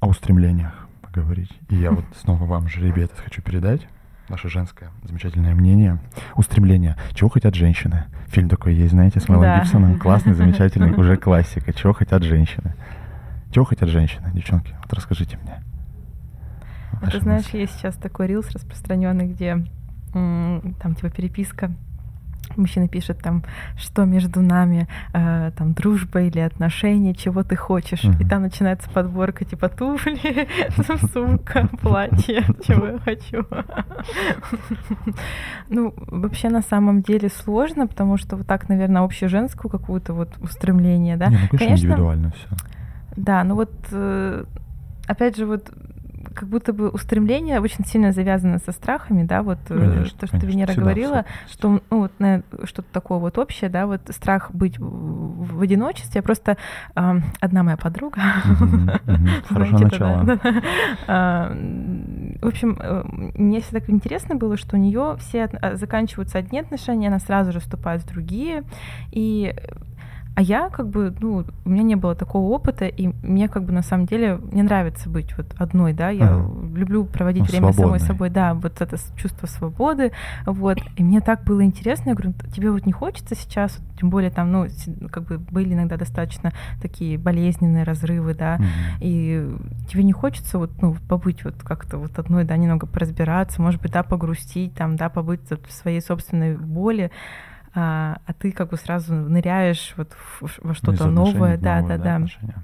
[0.00, 0.72] о устремлениях
[1.02, 1.50] поговорить.
[1.68, 3.86] И я вот снова вам, жребий, это хочу передать.
[4.28, 6.00] Ваше женское замечательное мнение.
[6.34, 6.96] Устремления.
[7.12, 8.06] Чего хотят женщины?
[8.26, 9.60] Фильм такой есть, знаете, с Мелом Да.
[9.60, 9.98] Гибсоном.
[10.00, 11.72] Классный, замечательный, уже классика.
[11.72, 12.74] Чего хотят женщины?
[13.56, 14.74] Чего хотят женщины, девчонки?
[14.82, 15.62] Вот расскажите мне.
[17.00, 17.60] А ты знаешь, мысли.
[17.60, 19.64] есть сейчас такой рилс распространенный, где
[20.12, 21.72] там типа переписка.
[22.58, 23.44] Мужчина пишет там,
[23.78, 28.04] что между нами, э, там, дружба или отношения, чего ты хочешь.
[28.04, 28.28] И Мгм.
[28.28, 30.48] там начинается подборка типа туфли,
[31.14, 33.46] сумка, платье, чего я хочу.
[35.70, 41.16] Ну, вообще на самом деле сложно, потому что вот так, наверное, общеженскую какую-то вот устремление,
[41.16, 41.28] да.
[41.28, 42.48] Не, ну, конечно, Конечно, индивидуально все.
[43.16, 44.44] Да, ну вот э,
[45.06, 45.72] опять же вот
[46.36, 50.38] как будто бы устремление очень сильно завязано со страхами, да, вот э, Конечно, то, что
[50.38, 52.12] конечно, Венера говорила, в что ну вот
[52.64, 56.20] что-то такое вот общее, да, вот страх быть в, в одиночестве.
[56.20, 56.58] Просто
[56.94, 58.20] э, одна моя подруга.
[59.48, 60.38] Хорошее это, начало.
[61.08, 61.50] А,
[62.42, 63.02] В общем, э,
[63.34, 67.60] мне всегда так интересно было, что у нее все заканчиваются одни отношения, она сразу же
[67.60, 68.64] вступает в другие,
[69.10, 69.54] и
[70.36, 73.72] А я как бы, ну, у меня не было такого опыта, и мне как бы
[73.72, 76.76] на самом деле не нравится быть вот одной, да, я ага.
[76.76, 78.00] люблю проводить ну, время свободной.
[78.00, 80.12] самой собой, да, вот это чувство свободы,
[80.44, 84.30] вот, и мне так было интересно, я говорю, тебе вот не хочется сейчас, тем более
[84.30, 84.66] там, ну,
[85.10, 88.66] как бы были иногда достаточно такие болезненные разрывы, да, угу.
[89.00, 89.56] и
[89.88, 93.92] тебе не хочется вот, ну, побыть вот как-то вот одной, да, немного поразбираться, может быть,
[93.92, 97.10] да, погрустить, там, да, побыть в своей собственной боли,
[97.76, 102.14] а, а ты как бы сразу ныряешь вот во что-то новое, да, новое, да, да.
[102.16, 102.54] Отношения.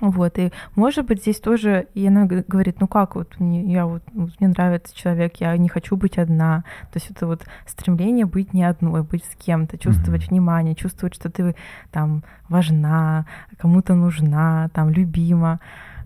[0.00, 4.02] Вот, и может быть здесь тоже, и она говорит, ну как, вот мне, я вот,
[4.14, 6.64] вот мне нравится человек, я не хочу быть одна.
[6.92, 10.30] То есть это вот стремление быть не одной, быть с кем-то, чувствовать mm-hmm.
[10.30, 11.54] внимание, чувствовать, что ты
[11.90, 13.26] там важна,
[13.58, 15.60] кому-то нужна, там любима.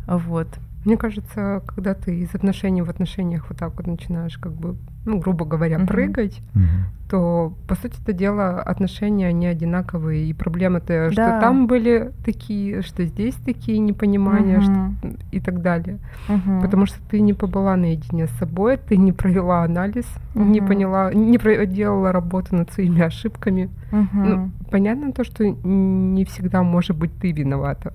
[0.07, 0.49] Вот.
[0.87, 5.19] Мне кажется, когда ты из отношений в отношениях вот так вот начинаешь, как бы, ну,
[5.19, 5.87] грубо говоря, uh-huh.
[5.89, 7.11] прыгать, uh-huh.
[7.11, 10.27] то, по сути это дело, отношения, они одинаковые.
[10.27, 11.11] И проблема-то, да.
[11.11, 14.93] что там были такие, что здесь такие непонимания uh-huh.
[15.01, 15.99] что, и так далее.
[16.29, 16.61] Uh-huh.
[16.63, 20.45] Потому что ты не побыла наедине с собой, ты не провела анализ, uh-huh.
[20.45, 23.71] не поняла, не проделала работу над своими ошибками.
[23.91, 24.07] Uh-huh.
[24.13, 27.93] Ну, понятно то, что не всегда, может быть, ты виновата.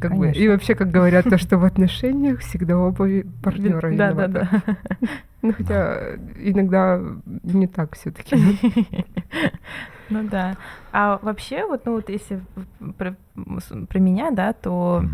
[0.00, 3.06] Как бы, и вообще, как говорят, то, что в отношениях всегда оба
[3.42, 4.62] партнера Да, да, да.
[5.42, 7.00] Ну, хотя иногда
[7.44, 8.36] не так все-таки.
[10.08, 10.56] Ну да.
[10.92, 12.40] А вообще, вот, ну вот если
[12.96, 13.16] про,
[13.88, 15.04] про меня, да, то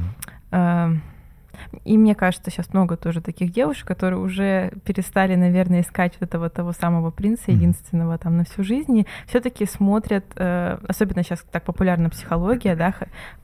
[1.85, 6.51] и мне кажется, сейчас много тоже таких девушек, которые уже перестали, наверное, искать вот этого
[6.51, 11.65] того самого принца, единственного там на всю жизнь, и все-таки смотрят, э, особенно сейчас так
[11.65, 12.95] популярна психология, да,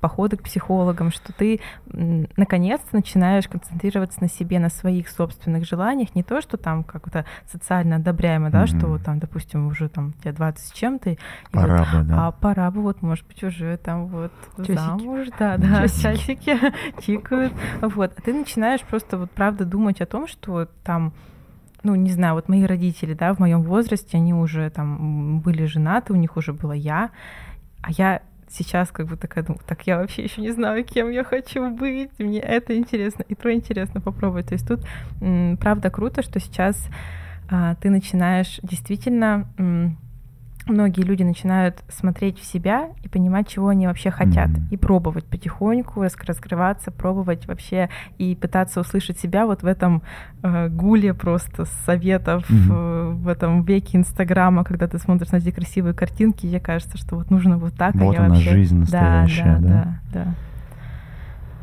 [0.00, 6.22] походы к психологам, что ты наконец-то начинаешь концентрироваться на себе, на своих собственных желаниях, не
[6.22, 8.78] то, что там как-то социально одобряемо, да, mm-hmm.
[8.78, 11.16] что вот там, допустим, уже там тебе 20 с чем-то,
[11.50, 12.28] пора вот, бы, да.
[12.28, 14.72] а пора бы вот, может быть, уже там вот часики.
[14.74, 16.58] замуж, да, да, часики
[17.02, 17.52] тикают,
[17.98, 21.12] вот, а ты начинаешь просто вот правда думать о том, что там
[21.84, 26.12] ну, не знаю, вот мои родители, да, в моем возрасте, они уже там были женаты,
[26.12, 27.10] у них уже была я,
[27.82, 31.22] а я сейчас как бы такая думаю, так я вообще еще не знаю, кем я
[31.22, 34.48] хочу быть, мне это интересно, и то интересно попробовать.
[34.48, 34.80] То есть тут
[35.60, 36.88] правда круто, что сейчас
[37.50, 39.48] а, ты начинаешь действительно
[40.68, 44.68] многие люди начинают смотреть в себя и понимать, чего они вообще хотят, mm-hmm.
[44.70, 50.02] и пробовать потихоньку раскрываться, пробовать вообще и пытаться услышать себя вот в этом
[50.42, 52.70] э, гуле просто советов mm-hmm.
[52.70, 57.16] э, в этом веке Инстаграма, когда ты смотришь на эти красивые картинки, тебе кажется, что
[57.16, 57.94] вот нужно вот так.
[57.94, 58.50] Вот а она вообще...
[58.50, 59.60] жизнь настоящая, да?
[59.60, 60.24] Да, да, да.
[60.24, 60.34] да.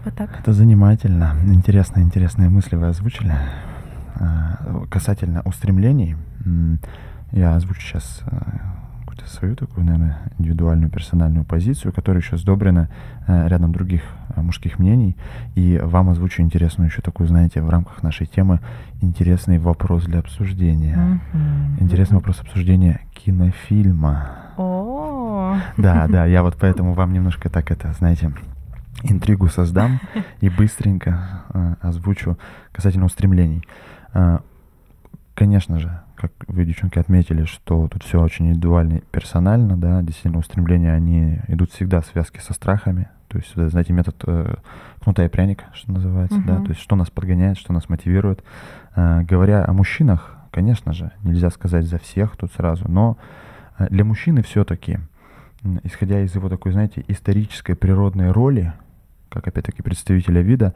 [0.05, 0.39] Вот так.
[0.39, 1.35] Это занимательно.
[1.45, 3.33] Интересные, интересные мысли вы озвучили.
[4.15, 6.15] А, касательно устремлений,
[7.31, 8.23] я озвучу сейчас
[9.21, 12.89] э, свою такую, наверное, индивидуальную персональную позицию, которая еще сдобрена
[13.28, 14.01] э, рядом других
[14.36, 15.15] э, мужских мнений.
[15.56, 18.60] И вам озвучу интересную еще такую, знаете, в рамках нашей темы
[19.01, 21.19] интересный вопрос для обсуждения.
[21.34, 21.84] Mm-hmm.
[21.84, 24.30] Интересный вопрос обсуждения кинофильма.
[24.58, 25.58] Oh.
[25.78, 28.32] Да, да, я вот поэтому вам немножко так это, знаете,
[29.04, 29.99] интригу создам
[30.41, 32.38] и быстренько э, озвучу
[32.71, 33.63] касательно устремлений.
[35.35, 40.39] Конечно же, как вы, девчонки, отметили, что тут все очень индивидуально и персонально, да, действительно
[40.39, 44.55] устремления, они идут всегда в связке со страхами, то есть, знаете, метод э,
[45.03, 46.45] кнута и пряника, что называется, uh-huh.
[46.45, 48.45] да, то есть что нас подгоняет, что нас мотивирует.
[48.95, 53.17] Э, говоря о мужчинах, конечно же, нельзя сказать за всех тут сразу, но
[53.77, 54.99] э, для мужчины все-таки,
[55.83, 58.71] исходя из его такой, знаете, исторической природной роли,
[59.27, 60.73] как опять-таки представителя вида,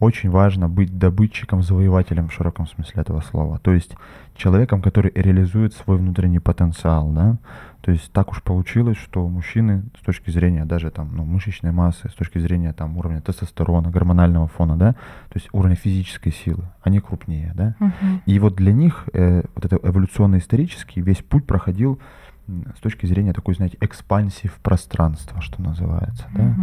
[0.00, 3.58] очень важно быть добытчиком, завоевателем в широком смысле этого слова.
[3.58, 3.94] То есть
[4.34, 7.36] человеком, который реализует свой внутренний потенциал, да.
[7.82, 12.08] То есть так уж получилось, что мужчины с точки зрения даже там, ну, мышечной массы,
[12.08, 17.00] с точки зрения там уровня тестостерона, гормонального фона, да, то есть уровня физической силы, они
[17.00, 17.74] крупнее, да.
[17.80, 18.20] Uh-huh.
[18.26, 21.98] И вот для них э, вот это эволюционно-исторический весь путь проходил
[22.46, 26.36] с точки зрения такой, знаете, экспансии в пространство, что называется, uh-huh.
[26.36, 26.54] да.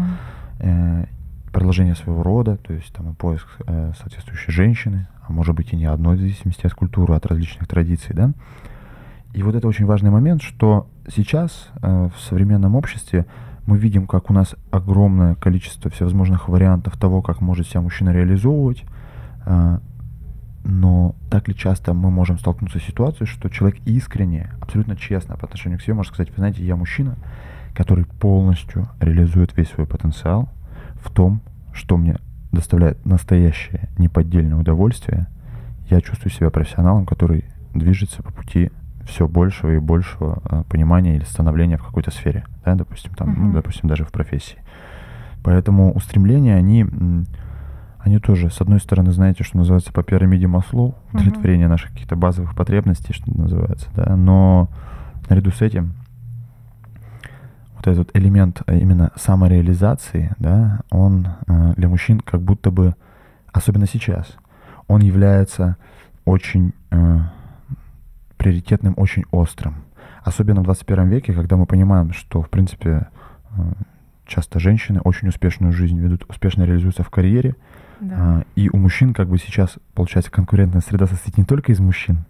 [0.59, 1.05] Э,
[1.57, 5.85] продолжение своего рода, то есть там поиск э, соответствующей женщины, а может быть и не
[5.85, 8.29] одной, в зависимости от культуры, от различных традиций, да.
[9.33, 13.25] И вот это очень важный момент, что сейчас э, в современном обществе
[13.65, 18.83] мы видим, как у нас огромное количество всевозможных вариантов того, как может себя мужчина реализовывать,
[19.47, 19.79] э,
[20.63, 25.47] но так ли часто мы можем столкнуться с ситуацией, что человек искренне, абсолютно честно по
[25.47, 27.15] отношению к себе может сказать, вы знаете, я мужчина,
[27.73, 30.49] который полностью реализует весь свой потенциал,
[31.07, 31.41] в том,
[31.73, 32.17] что мне
[32.51, 35.27] доставляет настоящее неподдельное удовольствие,
[35.89, 38.71] я чувствую себя профессионалом, который движется по пути
[39.05, 42.45] все большего и большего э, понимания или становления в какой-то сфере.
[42.65, 43.47] да, допустим, там, Мгм.
[43.47, 44.57] ну, допустим, даже в профессии.
[45.43, 46.85] Поэтому устремления, они,
[47.99, 51.21] они тоже, с одной стороны, знаете, что называется по пирамиде Маслоу, Мгм.
[51.21, 54.67] удовлетворение наших каких-то базовых потребностей, что называется, да, но
[55.29, 55.93] наряду с этим
[57.77, 62.95] вот этот элемент а, именно самореализации, да, он э, для мужчин как будто бы,
[63.53, 64.35] особенно сейчас,
[64.87, 65.77] он является
[66.25, 67.19] очень э,
[68.37, 69.83] приоритетным, очень острым.
[70.23, 73.07] Особенно в 21 веке, когда мы понимаем, что, в принципе,
[73.51, 73.61] э,
[74.25, 77.55] часто женщины очень успешную жизнь ведут, успешно реализуются в карьере,
[77.99, 78.15] Да.
[78.17, 82.25] а, и у мужчин как бы сейчас, получается, конкурентная среда состоит не только из мужчин,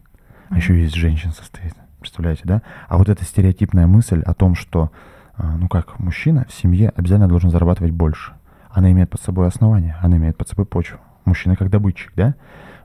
[0.50, 1.74] а еще и из женщин состоит.
[2.00, 2.62] Представляете, да?
[2.88, 7.28] А вот эта стереотипная мысль о том, что, а, ну как, мужчина в семье обязательно
[7.28, 8.34] должен зарабатывать больше.
[8.70, 11.00] Она имеет под собой основание, она имеет под собой почву.
[11.26, 12.36] Мужчина как добытчик, да?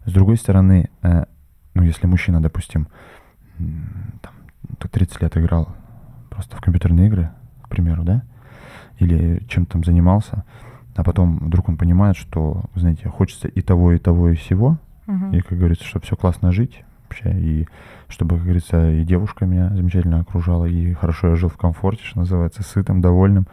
[0.04, 1.24] С другой стороны, э,
[1.74, 2.88] ну если мужчина, допустим,
[3.58, 4.32] там,
[4.78, 5.68] ты 30 лет играл
[6.30, 7.30] просто в компьютерные игры,
[7.62, 8.22] к примеру, да?
[8.98, 10.44] Или чем-то там занимался,
[10.96, 15.32] а потом вдруг он понимает, что, знаете, хочется и того, и того, и всего, Мгм.
[15.32, 17.68] и, как говорится, чтобы все классно жить вообще, и
[18.09, 22.20] чтобы, как говорится, и девушка меня замечательно окружала, и хорошо я жил в комфорте, что
[22.20, 23.46] называется, сытым, довольным.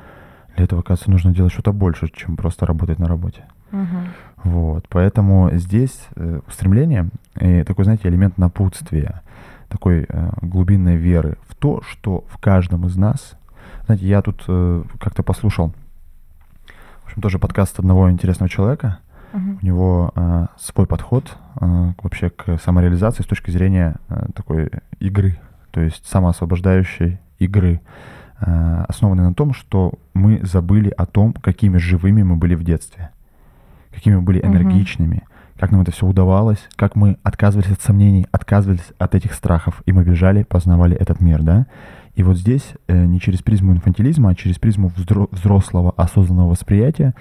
[0.56, 3.44] Для этого, оказывается, нужно делать что-то больше, чем просто работать на работе.
[3.72, 4.08] Мгм.
[4.44, 9.22] Вот, поэтому здесь э, устремление и такой, знаете, элемент напутствия,
[9.68, 13.36] такой э, глубинной веры в то, что в каждом из нас,
[13.86, 15.74] знаете, я тут э, как-то послушал,
[17.04, 19.00] в общем, тоже подкаст одного интересного человека,
[19.34, 25.40] У него э, свой подход э, вообще к самореализации с точки зрения э, такой игры,
[25.72, 27.82] то есть самоосвобождающей игры,
[28.42, 33.12] э, основанной на том, что мы забыли о том, какими живыми мы были в детстве,
[33.94, 35.24] какими мы были энергичными,
[35.60, 39.92] как нам это все удавалось, как мы отказывались от сомнений, отказывались от этих страхов, и
[39.92, 41.68] мы бежали, познавали этот мир, да?
[42.16, 47.14] И вот здесь э, не через призму инфантилизма, а через призму взро- взрослого осознанного восприятия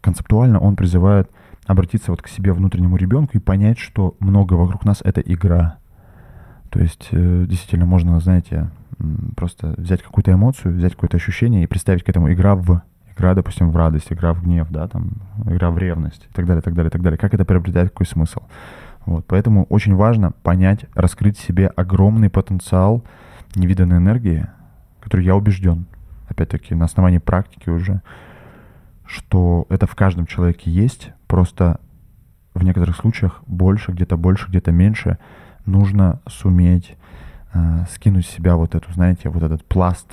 [0.00, 1.30] концептуально он призывает
[1.66, 5.78] обратиться вот к себе внутреннему ребенку и понять, что много вокруг нас это игра.
[6.70, 8.70] То есть э, действительно можно, знаете,
[9.36, 12.82] просто взять какую-то эмоцию, взять какое-то ощущение и представить к этому игра в
[13.16, 15.12] игра, допустим, в радость, игра в гнев, да, там,
[15.46, 17.18] игра в ревность и так далее, так далее, так далее.
[17.18, 18.42] Как это приобретает какой смысл?
[19.06, 23.04] Вот, поэтому очень важно понять, раскрыть себе огромный потенциал
[23.54, 24.46] невиданной энергии,
[25.00, 25.86] который я убежден,
[26.28, 28.02] опять-таки, на основании практики уже,
[29.06, 31.80] что это в каждом человеке есть, просто
[32.54, 35.18] в некоторых случаях больше, где-то больше, где-то меньше,
[35.66, 36.96] нужно суметь
[37.52, 40.10] э, скинуть с себя вот эту, знаете, вот этот пласт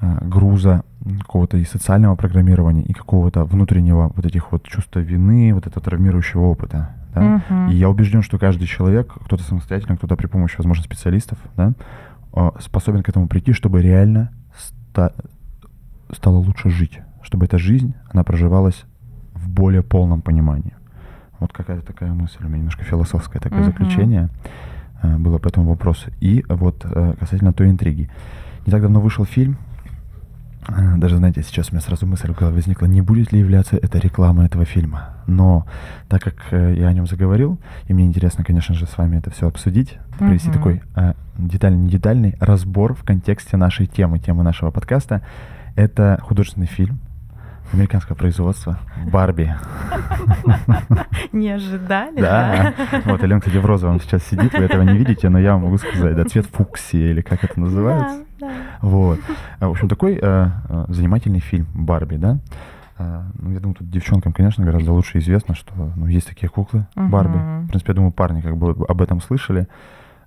[0.00, 0.82] э, груза
[1.20, 6.42] какого-то и социального программирования, и какого-то внутреннего вот этих вот чувства вины, вот этого травмирующего
[6.42, 6.90] опыта.
[7.14, 7.42] Да?
[7.48, 7.70] Мгм.
[7.70, 11.72] И я убежден, что каждый человек, кто-то самостоятельно, кто-то при помощи, возможно, специалистов, да,
[12.34, 15.12] э, способен к этому прийти, чтобы реально ста-
[16.12, 18.84] стало лучше жить, чтобы эта жизнь, она проживалась
[19.34, 20.74] в более полном понимании.
[21.40, 23.66] Вот какая-то такая мысль у меня, немножко философское такое Мгм.
[23.72, 24.28] заключение
[25.02, 26.10] э, было по этому вопросу.
[26.20, 28.08] И вот э, касательно той интриги.
[28.66, 29.56] Не так давно вышел фильм,
[30.68, 33.76] э, даже, знаете, сейчас у меня сразу мысль в голове возникла, не будет ли являться
[33.76, 35.16] это рекламой этого фильма.
[35.26, 35.66] Но
[36.08, 37.58] так как я о нем заговорил,
[37.88, 40.56] и мне интересно, конечно же, с вами это все обсудить, провести Мгм.
[40.58, 45.22] такой э, детальный, не детальный разбор в контексте нашей темы, темы нашего подкаста.
[45.74, 47.00] Это художественный фильм
[47.72, 48.78] американского производства
[49.10, 49.54] «Барби».
[51.32, 52.74] Не ожидали, Да.
[53.04, 55.78] Вот, Элен, кстати, в розовом сейчас сидит, вы этого не видите, но я вам могу
[55.78, 58.24] сказать, да, цвет фуксии, или как это называется.
[58.40, 58.52] Да, да.
[58.82, 59.20] Вот.
[59.60, 62.38] А, В общем, такой э, э, занимательный фильм «Барби», да?
[62.98, 66.86] А, Ну, я думаю, тут девчонкам, конечно, гораздо лучше известно, что ну, есть такие куклы
[66.94, 67.38] Барби.
[67.64, 69.66] В принципе, я думаю, парни как бы об этом слышали.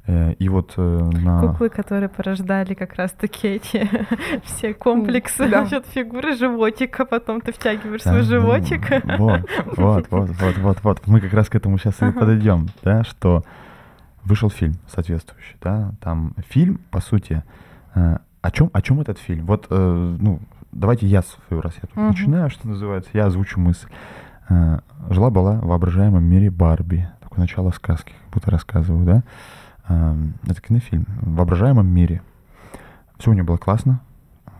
[0.07, 1.39] Э, И вот э, на...
[1.41, 3.89] Куклы, которые порождали как раз-таки эти
[4.43, 5.61] все комплексы Да.
[5.61, 8.81] насчет фигуры животика, потом ты втягиваешь Да, свой животик.
[9.17, 9.41] Вот,
[9.77, 11.07] вот, вот, вот, вот, вот.
[11.07, 13.43] Мы как раз к этому сейчас и подойдем, да, что
[14.23, 17.43] вышел фильм соответствующий, да, там фильм, по сути,
[17.95, 19.45] э, о чем, о чем этот фильм?
[19.47, 20.39] Вот, ну,
[20.71, 22.07] давайте я свою раз я тут Мгм.
[22.09, 23.87] начинаю, что называется, я озвучу мысль.
[25.09, 29.23] Жила-была в воображаемом мире Барби, такое начало сказки, как будто рассказываю, да.
[29.87, 30.15] Э,
[30.47, 31.05] Это кинофильм.
[31.21, 32.21] В воображаемом мире.
[33.17, 34.01] Все у нее было классно,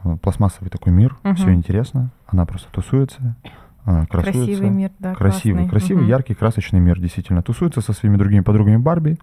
[0.04, 1.36] э, пластмассовый такой мир, Мгм.
[1.36, 3.36] все интересно, она просто тусуется,
[3.86, 4.46] э, красуется.
[4.46, 5.70] Красивый мир, да, красивый, классный.
[5.70, 6.10] красивый, Мгм.
[6.10, 7.42] яркий, красочный мир, действительно.
[7.42, 9.18] Тусуется со своими другими подругами Барби,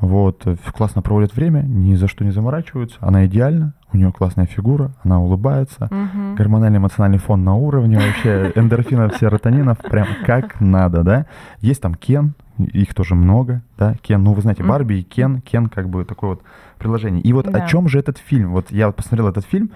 [0.00, 4.46] вот, э, классно проводят время, ни за что не заморачиваются, она идеальна, у нее классная
[4.46, 6.34] фигура, она улыбается, Мгм.
[6.36, 11.26] гормональный эмоциональный фон на уровне вообще, эндорфинов, серотонинов, прям как надо, да.
[11.60, 14.62] Есть там Кен, их тоже много, да, Кен, ну вы знаете.
[14.62, 16.42] Барби и Кен, Кен как бы такое вот
[16.78, 17.22] приложение.
[17.22, 17.58] И вот Да.
[17.64, 18.52] о чем же этот фильм?
[18.52, 19.70] Вот я вот посмотрел этот фильм,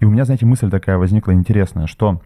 [0.00, 2.20] и у меня, знаете, мысль такая возникла интересная, что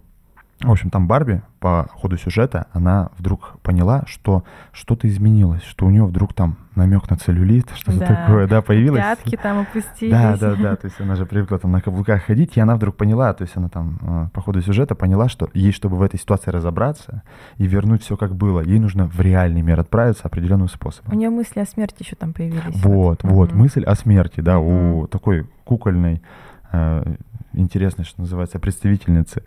[0.60, 5.90] в общем, там Барби по ходу сюжета, она вдруг поняла, что что-то изменилось, что у
[5.90, 8.06] нее вдруг там намек на целлюлит, что-то Да.
[8.06, 9.00] такое, да, появилось.
[9.00, 10.12] Пятки там опустились.
[10.12, 12.96] Да, да, да, то есть она же привыкла там на каблуках ходить, и она вдруг
[12.96, 16.18] поняла, то есть она там э, по ходу сюжета поняла, что ей, чтобы в этой
[16.20, 17.22] ситуации разобраться
[17.56, 21.16] и вернуть все как было, ей нужно в реальный мир отправиться определенным У способом.
[21.18, 22.74] нее мысли о смерти еще там появились.
[22.82, 23.58] Вот, вот, Мгм.
[23.60, 25.08] мысль о смерти, да, у Мгм.
[25.08, 26.22] такой кукольной,
[26.72, 27.14] э,
[27.52, 29.42] интересной, что называется, представительницы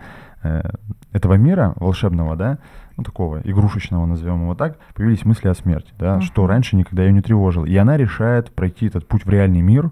[1.12, 2.58] этого мира волшебного, да,
[2.98, 6.50] ну, такого игрушечного, назовем его так, появились мысли о смерти, да, что Мгм.
[6.50, 7.66] раньше никогда ее не тревожило.
[7.66, 9.92] И она решает пройти этот путь в реальный мир,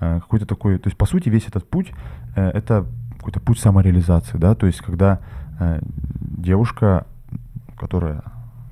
[0.00, 1.92] э, какой-то такой, то есть, по сути, весь этот путь
[2.36, 2.84] э,— это
[3.16, 5.20] какой-то путь самореализации, да, то есть, когда
[5.60, 5.78] э,
[6.20, 7.06] девушка,
[7.78, 8.22] которая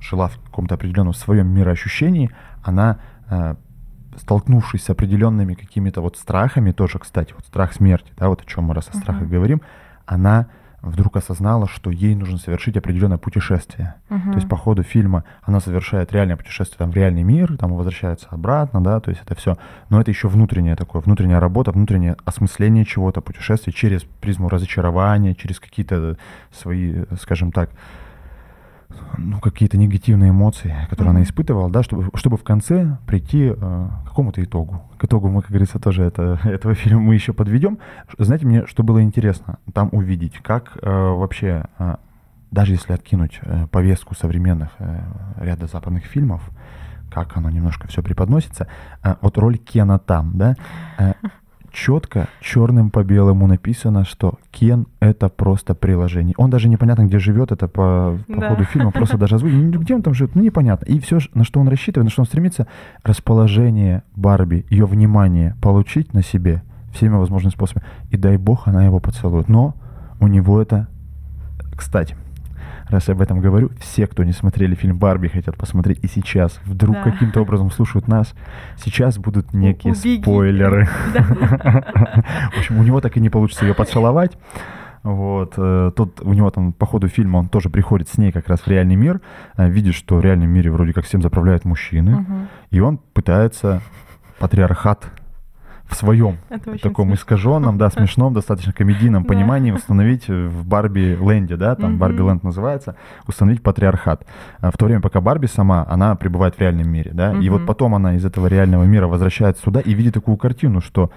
[0.01, 2.29] жила в каком-то определенном своем мироощущении,
[2.63, 2.97] она,
[3.29, 3.55] э,
[4.17, 8.65] столкнувшись с определенными какими-то вот страхами, тоже, кстати, вот страх смерти, да, вот о чем
[8.65, 9.31] мы раз о страхах Мгм.
[9.31, 9.61] говорим,
[10.05, 10.47] она
[10.81, 13.95] вдруг осознала, что ей нужно совершить определенное путешествие.
[14.09, 14.31] Мгм.
[14.31, 18.27] То есть по ходу фильма она совершает реальное путешествие там, в реальный мир, там возвращается
[18.29, 19.57] обратно, да, то есть это все.
[19.89, 25.59] Но это еще внутреннее такое, внутренняя работа, внутреннее осмысление чего-то, путешествие через призму разочарования, через
[25.59, 26.17] какие-то
[26.51, 27.69] свои, скажем так,
[29.17, 31.27] ну, какие-то негативные эмоции, которые она Мгм.
[31.27, 34.81] испытывала, да, чтобы, чтобы в конце прийти э, к какому-то итогу.
[34.97, 37.77] К итогу мы, как говорится, тоже это, этого фильма мы еще подведем.
[38.17, 41.95] Знаете, мне что было интересно там увидеть, как э, вообще, э,
[42.51, 44.99] даже если откинуть э, повестку современных э,
[45.37, 46.41] ряда западных фильмов,
[47.09, 48.67] как оно немножко все преподносится,
[49.03, 50.55] э, вот роль Кена там, да,
[50.97, 51.13] э,
[51.71, 56.33] четко черным по белому написано, что Кен это просто приложение.
[56.37, 58.49] Он даже непонятно, где живет, это по, по Да.
[58.49, 59.63] ходу фильма просто даже озвучено.
[59.71, 60.85] Ну, Где он там живет, ну непонятно.
[60.85, 62.67] И все, на что он рассчитывает, на что он стремится,
[63.03, 66.63] расположение Барби, ее внимание получить на себе
[66.93, 67.85] всеми возможными способами.
[68.09, 69.47] И дай бог, она его поцелует.
[69.47, 69.75] Но
[70.19, 70.87] у него это,
[71.75, 72.15] кстати,
[72.91, 76.59] раз я об этом говорю, все, кто не смотрели фильм Барби, хотят посмотреть и сейчас
[76.65, 77.03] вдруг Да.
[77.03, 78.33] каким-то образом слушают нас,
[78.77, 80.21] сейчас будут некие убеги.
[80.21, 80.85] спойлеры.
[80.85, 84.37] В общем, у него так и не получится ее поцеловать.
[85.03, 88.47] Вот, э, тут у него там по ходу фильма он тоже приходит с ней как
[88.47, 89.19] раз в реальный мир,
[89.57, 92.47] э, видит, что в реальном мире вроде как всем заправляют мужчины, Мгм.
[92.69, 93.81] и он пытается
[94.37, 95.09] патриархат
[95.91, 97.13] в своем Это таком смешно.
[97.15, 101.97] искаженном, да, смешном, достаточно комедийном понимании установить в Барби Ленде, да, там.
[101.97, 102.95] Барби Ленд называется,
[103.27, 104.25] установить патриархат.
[104.59, 107.65] А В то время, пока Барби сама, она пребывает в реальном мире, да, и вот
[107.65, 111.11] потом она из этого реального мира возвращается сюда и видит такую картину, что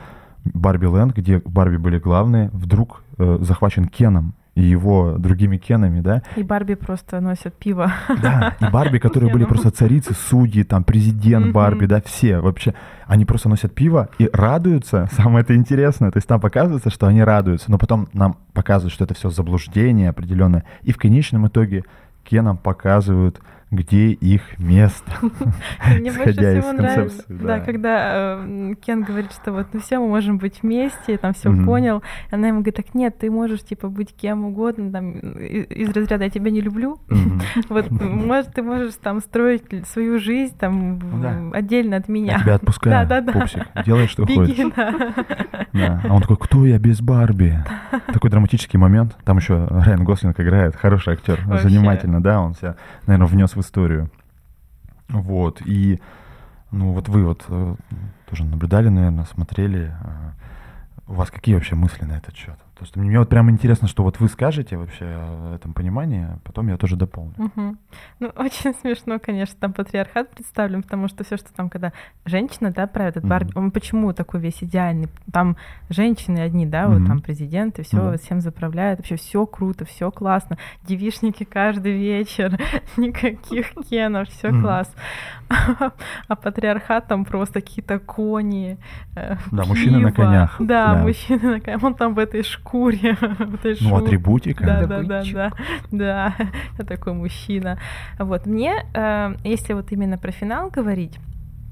[0.45, 6.23] Барби Ленд, где Барби были главные, вдруг э, захвачен Кеном и его другими Кенами, да,
[6.37, 7.93] И Барби просто носят пиво.
[8.23, 9.49] да, и Барби, которые были Кеном.
[9.59, 11.53] просто царицы, судьи, там, президент.
[11.53, 12.75] Барби, да, все вообще,
[13.07, 17.23] они просто носят пиво и радуются, самое это интересное, то есть там показывается, что они
[17.23, 21.85] радуются, но потом нам показывают, что это все заблуждение определенное, и в конечном итоге
[22.23, 23.41] Кенам показывают,
[23.77, 27.25] где их место, Мне больше всего нравится, концепции.
[27.29, 31.55] да, когда э, Кен говорит, что вот ну все, мы можем быть вместе, там все
[31.65, 32.03] понял.
[32.31, 36.31] Она ему говорит, так нет, ты можешь типа быть кем угодно, там из разряда я
[36.31, 36.99] тебя не люблю.
[37.69, 42.35] Вот, может, ты можешь там строить свою жизнь там отдельно от меня.
[42.35, 43.41] Я тебя отпускаю, Да, да, да.
[43.41, 44.73] пупсик, делай, что хочешь.
[45.73, 46.01] да.
[46.09, 47.59] А он такой, кто я без Барби?
[48.13, 49.17] Такой драматический момент.
[49.25, 54.11] Там еще Райан Гослинг играет, хороший актер, занимательно, да, он себя, наверное, внес в историю.
[55.09, 56.01] Вот, и,
[56.71, 57.77] ну, вот вы вот э,
[58.29, 59.93] тоже наблюдали, наверное, смотрели.
[60.01, 60.31] э,
[61.07, 62.59] У вас какие вообще мысли на этот счет?
[62.77, 66.39] То есть мне вот прям интересно, что вот вы скажете вообще о этом понимании, а
[66.43, 67.35] потом я тоже дополню.
[67.37, 67.79] Мгм.
[68.19, 71.93] Ну, очень смешно, конечно, там патриархат представлен, потому что все, что там, когда
[72.25, 73.65] женщина, да, правит, этот Барби, Мгм.
[73.67, 75.09] он почему такой весь идеальный?
[75.33, 75.57] Там
[75.89, 77.07] женщины одни, да, вот Мгм.
[77.07, 78.19] там президенты, все Ну да.
[78.19, 82.59] всем заправляют, вообще все круто, все классно, девишники каждый вечер,
[82.97, 84.63] никаких кенов, все Мгм.
[84.63, 84.93] класс.
[86.29, 88.79] А патриархат там просто какие-то кони,
[89.15, 91.03] э, Да, мужчины на конях, Да, да.
[91.03, 91.83] мужчины на конях.
[91.85, 93.17] Он там в этой шкуре,
[93.81, 94.65] Ну, атрибутика.
[94.65, 95.51] Да, Да, да, да,
[95.91, 96.35] да,
[96.79, 97.79] я такой мужчина.
[98.19, 101.19] Вот мне, э, если вот именно про финал говорить,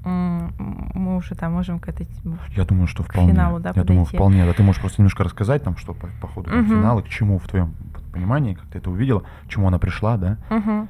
[0.05, 2.09] мы уже там можем к этой
[2.57, 3.33] Я думаю, что вполне.
[3.33, 4.17] финалу, да, я думаю, подойти.
[4.17, 4.47] вполне.
[4.47, 6.67] Да, ты можешь просто немножко рассказать там, что по, по ходу Мгм.
[6.67, 7.75] финала, к чему в твоем
[8.13, 10.39] понимании, как ты это увидела, к чему она пришла, да?
[10.51, 10.89] Мгм.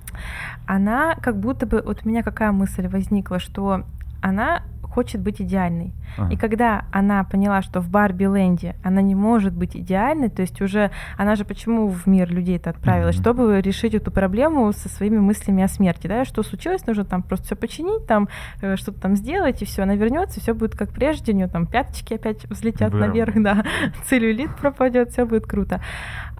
[0.66, 3.82] Она как будто бы, вот у меня какая мысль возникла, что
[4.22, 5.92] она хочет быть идеальной.
[6.18, 6.32] Ага.
[6.32, 10.60] И когда она поняла, что в Барби Ленде она не может быть идеальной, то есть
[10.60, 13.20] уже она же почему в мир людей это отправилась, mm-hmm.
[13.20, 17.46] чтобы решить эту проблему со своими мыслями о смерти, да, что случилось, нужно там просто
[17.46, 18.28] все починить, там
[18.60, 21.66] э, что-то там сделать, и все, она вернется, все будет как прежде, у нее там
[21.66, 23.00] пяточки опять взлетят Бэм.
[23.00, 23.64] наверх, да,
[24.04, 25.80] целлюлит пропадет, все будет круто.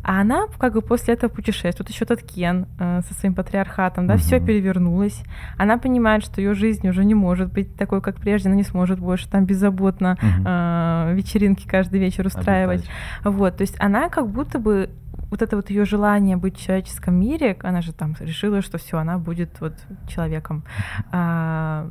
[0.05, 1.77] А она как бы после этого путешествует.
[1.77, 4.23] Тут еще тот Кен э, со своим патриархатом, да, угу.
[4.23, 5.23] все перевернулось.
[5.57, 8.99] Она понимает, что ее жизнь уже не может быть такой, как прежде, она не сможет
[8.99, 10.43] больше там беззаботно угу.
[10.47, 12.81] э, вечеринки каждый вечер устраивать.
[12.81, 13.35] Обитать.
[13.35, 14.91] Вот, то есть она как будто бы
[15.31, 18.99] вот это вот ее желание быть в человеческом мире, она же там решила, что все,
[18.99, 19.73] она будет вот
[20.07, 20.63] человеком.
[21.11, 21.89] А,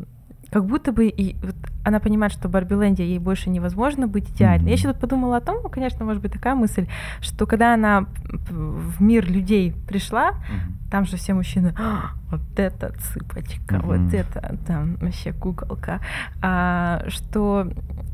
[0.51, 4.65] как будто бы и вот она понимает, что Барби Лэнде ей больше невозможно быть идеальной.
[4.65, 4.69] Mm-hmm.
[4.69, 6.87] Я еще тут подумала о том, конечно, может быть такая мысль,
[7.19, 8.05] что когда она
[8.49, 10.91] в мир людей пришла, mm-hmm.
[10.91, 13.85] там же все мужчины, «А, вот это цыпочка, mm-hmm.
[13.85, 15.99] вот это там вообще куколка,
[16.41, 17.67] а, что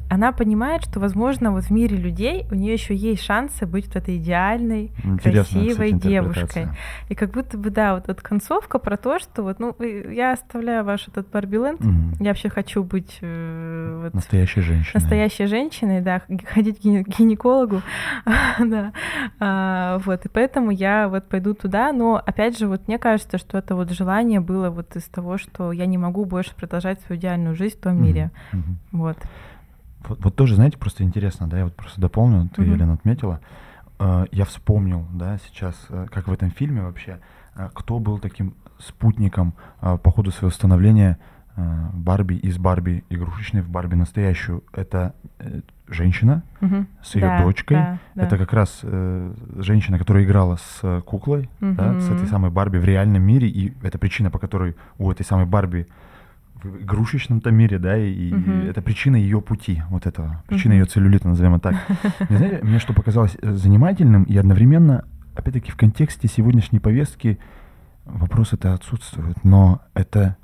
[0.09, 3.97] она понимает, что, возможно, вот в мире людей у нее еще есть шансы быть вот
[3.97, 6.67] этой идеальной, Интересная, красивой кстати, девушкой.
[7.09, 10.85] И как будто бы, да, вот эта концовка про то, что вот, ну, я оставляю
[10.85, 12.23] ваш этот Барби-ленд, mm-hmm.
[12.23, 15.01] я вообще хочу быть э, вот, настоящей женщиной.
[15.01, 17.81] Настоящей женщиной, да, ходить к гинекологу,
[18.59, 18.93] да,
[19.39, 23.57] а, вот, и поэтому я вот пойду туда, но, опять же, вот мне кажется, что
[23.57, 24.06] это вот желание
[24.39, 28.01] было вот из того, что я не могу больше продолжать свою идеальную жизнь в том
[28.01, 28.75] мире, mm-hmm.
[28.91, 29.17] вот.
[30.07, 32.73] Вот, вот тоже, знаете, просто интересно, да, я вот просто дополню, ты, mm-hmm.
[32.73, 33.41] Елена, отметила.
[33.99, 37.19] Э, я вспомнил, да, сейчас, э, как в этом фильме вообще,
[37.55, 41.17] э, кто был таким спутником по ходу своего становления
[41.55, 44.63] Барби из Барби игрушечной в Барби настоящую.
[44.71, 45.15] Это
[45.87, 46.85] женщина угу.
[47.01, 47.77] с ее да, дочкой.
[47.77, 48.23] Да, да.
[48.23, 51.73] Это как раз э, женщина, которая играла с куклой, угу.
[51.73, 53.47] да, с этой самой Барби в реальном мире.
[53.47, 55.87] И это причина, по которой у этой самой Барби
[56.63, 58.51] в игрушечном-то мире, да, и, угу.
[58.51, 60.81] и это причина ее пути, вот этого, причина угу.
[60.81, 62.29] ее целлюлита, назовем это так.
[62.29, 67.39] Не знаете, мне что показалось э, занимательным и одновременно, опять-таки, в контексте сегодняшней повестки
[68.05, 70.37] вопрос это отсутствует, но это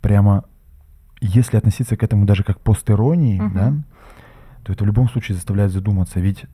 [0.00, 0.44] прямо,
[1.20, 3.54] если относиться к этому даже как постеронии, угу.
[3.54, 3.74] да,
[4.70, 6.44] то это в любом случае заставляет задуматься, ведь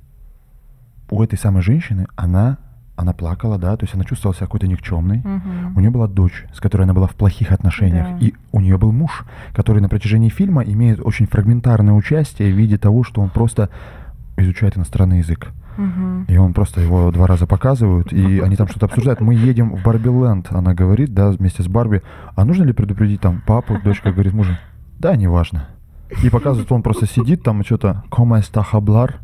[1.10, 2.56] у этой самой женщины она
[2.98, 5.18] она плакала, да, то есть она чувствовала себя какой-то никчемной.
[5.18, 5.76] Угу.
[5.76, 8.26] У нее была дочь, с которой она была в плохих отношениях, да.
[8.26, 12.78] и у нее был муж, который на протяжении фильма имеет очень фрагментарное участие в виде
[12.78, 13.68] того, что он просто
[14.38, 15.48] изучает иностранный язык.
[15.76, 16.32] Угу.
[16.32, 19.20] И он просто его два раза показывают, и они там что-то обсуждают.
[19.20, 22.00] Мы едем в Барби Ленд, она говорит, да, вместе с Барби.
[22.34, 23.76] А нужно ли предупредить там папу?
[23.84, 24.56] Дочка говорит мужу,
[24.98, 25.68] да, неважно.
[26.22, 29.16] И показывает, он просто сидит там и что-то «Como está hablar?»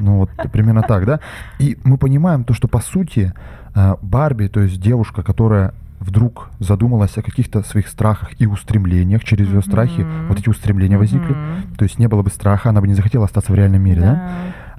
[0.00, 1.20] Ну вот примерно так, да?
[1.58, 3.32] И мы понимаем то, что по сути
[3.74, 9.48] э, Барби, то есть девушка, которая вдруг задумалась о каких-то своих страхах и устремлениях, через
[9.48, 10.28] ее страхи mm-hmm.
[10.28, 10.98] вот эти устремления mm-hmm.
[10.98, 11.36] возникли.
[11.78, 14.12] То есть не было бы страха, она бы не захотела остаться в реальном мире, да?
[14.12, 14.22] да?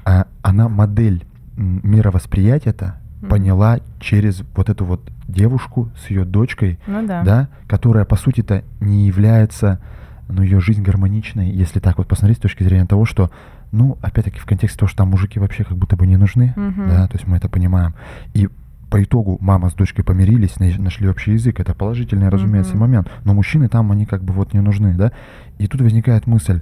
[0.06, 1.26] А она модель
[1.58, 3.28] мировосприятия-то mm-hmm.
[3.28, 7.24] поняла через вот эту вот девушку с ее дочкой, ну, да.
[7.24, 9.80] да, которая по сути-то не является,
[10.28, 13.32] ну, ее жизнь гармоничной, если так вот посмотреть с точки зрения того, что
[13.72, 16.88] ну, опять-таки, в контексте того, что там мужики вообще как будто бы не нужны, uh-huh.
[16.88, 17.94] да, то есть мы это понимаем.
[18.34, 18.48] И
[18.90, 21.60] по итогу мама с дочкой помирились, нашли общий язык.
[21.60, 22.80] Это положительный, разумеется, uh-huh.
[22.80, 23.12] момент.
[23.26, 25.12] Но мужчины там, они как бы вот не нужны, да.
[25.58, 26.62] И тут возникает мысль,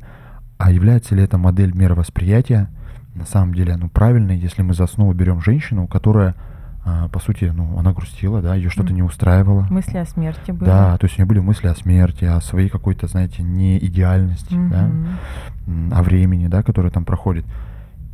[0.57, 2.69] а является ли это модель мировосприятия
[3.13, 6.35] на самом деле, ну, правильной, если мы за основу берем женщину, которая
[6.83, 8.95] по сути, ну, она грустила, да, ее что-то mm.
[8.95, 9.65] не устраивало.
[9.69, 10.65] Мысли о смерти были.
[10.65, 15.89] Да, то есть у нее были мысли о смерти, о своей какой-то, знаете, неидеальности, mm-hmm.
[15.89, 17.45] да, о времени, да, которое там проходит.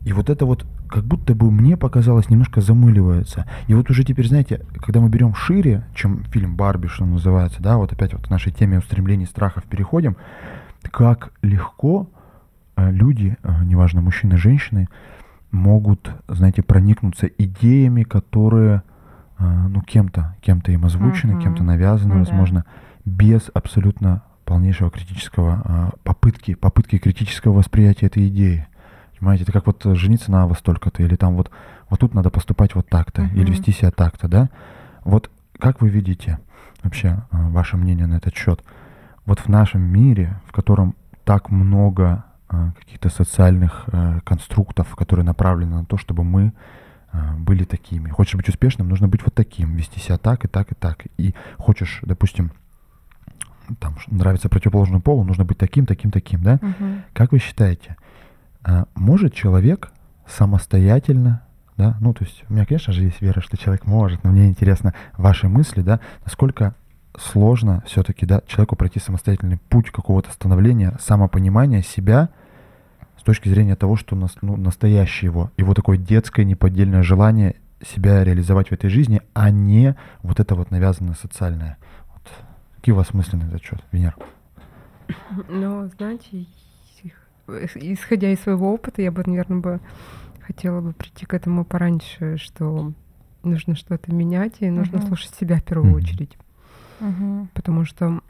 [0.06, 3.46] И вот это вот как будто бы мне показалось немножко замыливается.
[3.68, 7.78] И вот уже теперь, знаете, когда мы берем шире, чем фильм Барби, что называется, да,
[7.78, 10.16] вот опять вот к нашей теме устремлений, страхов переходим,
[10.84, 12.08] как легко
[12.76, 14.88] э, люди, э, неважно, мужчины, женщины,
[15.52, 18.84] могут, знаете, проникнуться идеями, которые,
[19.38, 21.44] а, ну, кем-то, кем-то им озвучены, uh-huh.
[21.44, 22.20] кем-то навязаны, uh-huh.
[22.20, 22.66] возможно,
[23.06, 28.68] без абсолютно полнейшего критического а, попытки, попытки критического восприятия этой идеи.
[29.20, 31.52] Понимаете, это как вот жениться на вас только-то, или там вот,
[31.90, 33.34] вот тут надо поступать вот так-то, uh-huh.
[33.34, 34.50] или вести себя так-то, да?
[35.04, 36.40] Вот как вы видите
[36.84, 38.64] вообще а, ваше мнение на этот счет?
[39.26, 45.86] Вот в нашем мире, в котором так много каких-то социальных э, конструктов, которые направлены на
[45.86, 46.54] то, чтобы мы
[47.12, 48.10] а, были такими.
[48.10, 51.06] Хочешь быть успешным, нужно быть вот таким, вести себя так и так и так.
[51.18, 52.52] И хочешь, допустим,
[53.80, 56.60] там нравится противоположному полу, нужно быть таким, таким, таким, да?
[56.62, 56.86] Угу.
[57.14, 57.96] Как вы считаете,
[58.64, 59.92] а, может человек
[60.28, 61.44] самостоятельно,
[61.78, 64.48] да, ну то есть у меня, конечно же, есть вера, что человек может, но мне
[64.48, 66.76] интересно ваши мысли, да, насколько
[67.18, 72.30] сложно все-таки, да, человеку пройти самостоятельный путь какого-то становления, самопонимания себя
[73.20, 77.56] с точки зрения того, что нас, ну, настоящее его, его такое детское неподдельное желание
[77.86, 81.78] себя реализовать в этой жизни, а не вот это вот навязанное социальное.
[82.14, 82.24] Вот.
[82.78, 84.16] Какие у вас мысли на этот счет, Венера?
[85.50, 86.46] Ну, знаете,
[87.76, 89.80] исходя из своего опыта, я бы, наверное, бы
[90.40, 92.94] хотела бы прийти к этому пораньше, что
[93.44, 95.08] нужно что-то менять, и нужно uh-huh.
[95.08, 95.98] слушать себя в первую uh-huh.
[95.98, 96.38] очередь.
[97.02, 97.48] Uh-huh.
[97.54, 98.22] Потому что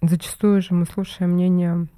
[0.00, 1.88] зачастую же мы слушаем мнение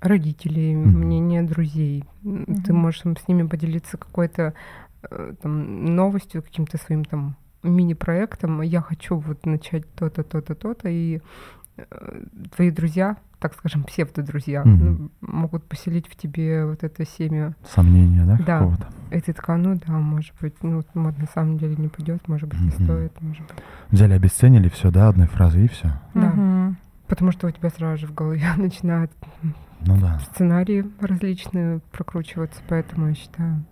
[0.00, 0.86] родителей, uh-huh.
[0.86, 2.04] мнение друзей.
[2.24, 2.62] Uh-huh.
[2.62, 4.54] Ты можешь с ними поделиться какой-то
[5.02, 8.62] э, там, новостью, каким-то своим там мини-проектом.
[8.62, 11.20] Я хочу вот начать то-то, то-то, то-то, и
[11.76, 12.24] э,
[12.54, 15.10] твои друзья так скажем, псевдо-друзья угу.
[15.20, 17.56] могут поселить в тебе вот это семя.
[17.74, 18.36] Сомнения, да?
[18.36, 18.58] Да.
[18.58, 18.86] Какого-то?
[19.10, 22.48] И ты такая, ну да, может быть, ну вот на самом деле не пойдет, может
[22.48, 22.84] быть, не угу.
[22.84, 23.56] стоит, может быть.
[23.90, 25.90] Взяли, обесценили все, да, одной фразой и все.
[26.14, 26.28] Да.
[26.28, 26.76] Угу.
[27.08, 29.10] Потому что у тебя сразу же в голове начинают
[29.86, 30.18] ну, да.
[30.20, 33.64] сценарии различные прокручиваться, поэтому я считаю,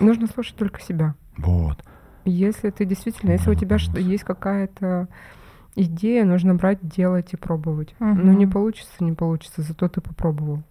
[0.00, 1.14] нужно слушать только себя.
[1.36, 1.84] Вот.
[2.24, 5.08] Если ты действительно, если у тебя что, есть какая-то
[5.76, 7.94] идея, нужно брать, делать и пробовать.
[8.00, 8.14] Угу.
[8.14, 10.62] Ну, не получится, не получится, зато ты попробовал.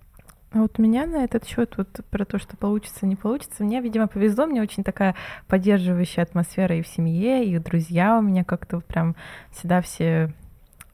[0.51, 3.81] А вот у меня на этот счет вот про то, что получится, не получится, мне,
[3.81, 5.15] видимо, повезло, мне очень такая
[5.47, 9.15] поддерживающая атмосфера и в семье, и друзья у меня как-то прям
[9.51, 10.33] всегда все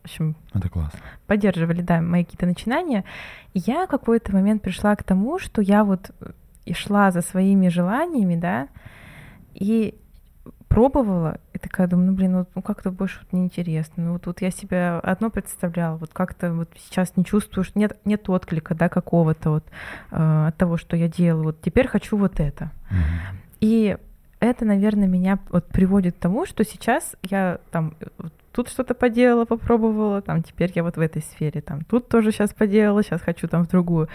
[0.02, 1.00] в общем, это классно.
[1.28, 3.04] Поддерживали, да, мои какие-то начинания.
[3.54, 6.12] И я в какой-то момент пришла к тому, что я вот
[6.66, 8.68] и шла за своими желаниями, да,
[9.54, 9.96] и
[10.68, 14.04] пробовала, и такая думаю, ну блин, ну, ну как-то больше вот неинтересно.
[14.04, 17.98] Ну вот, вот я себя одно представляла, вот как-то вот сейчас не чувствую, что нет,
[18.06, 19.66] нет отклика, да, какого-то вот
[20.12, 21.44] э, от того, что я делаю.
[21.44, 22.72] Вот теперь хочу вот это.
[22.90, 23.36] Mm-hmm.
[23.60, 23.98] И
[24.40, 27.96] это, наверное, меня вот приводит к тому, что сейчас я там
[28.52, 32.54] тут что-то поделала, попробовала, там теперь я вот в этой сфере, там тут тоже сейчас
[32.54, 34.08] поделала, сейчас хочу там в другую.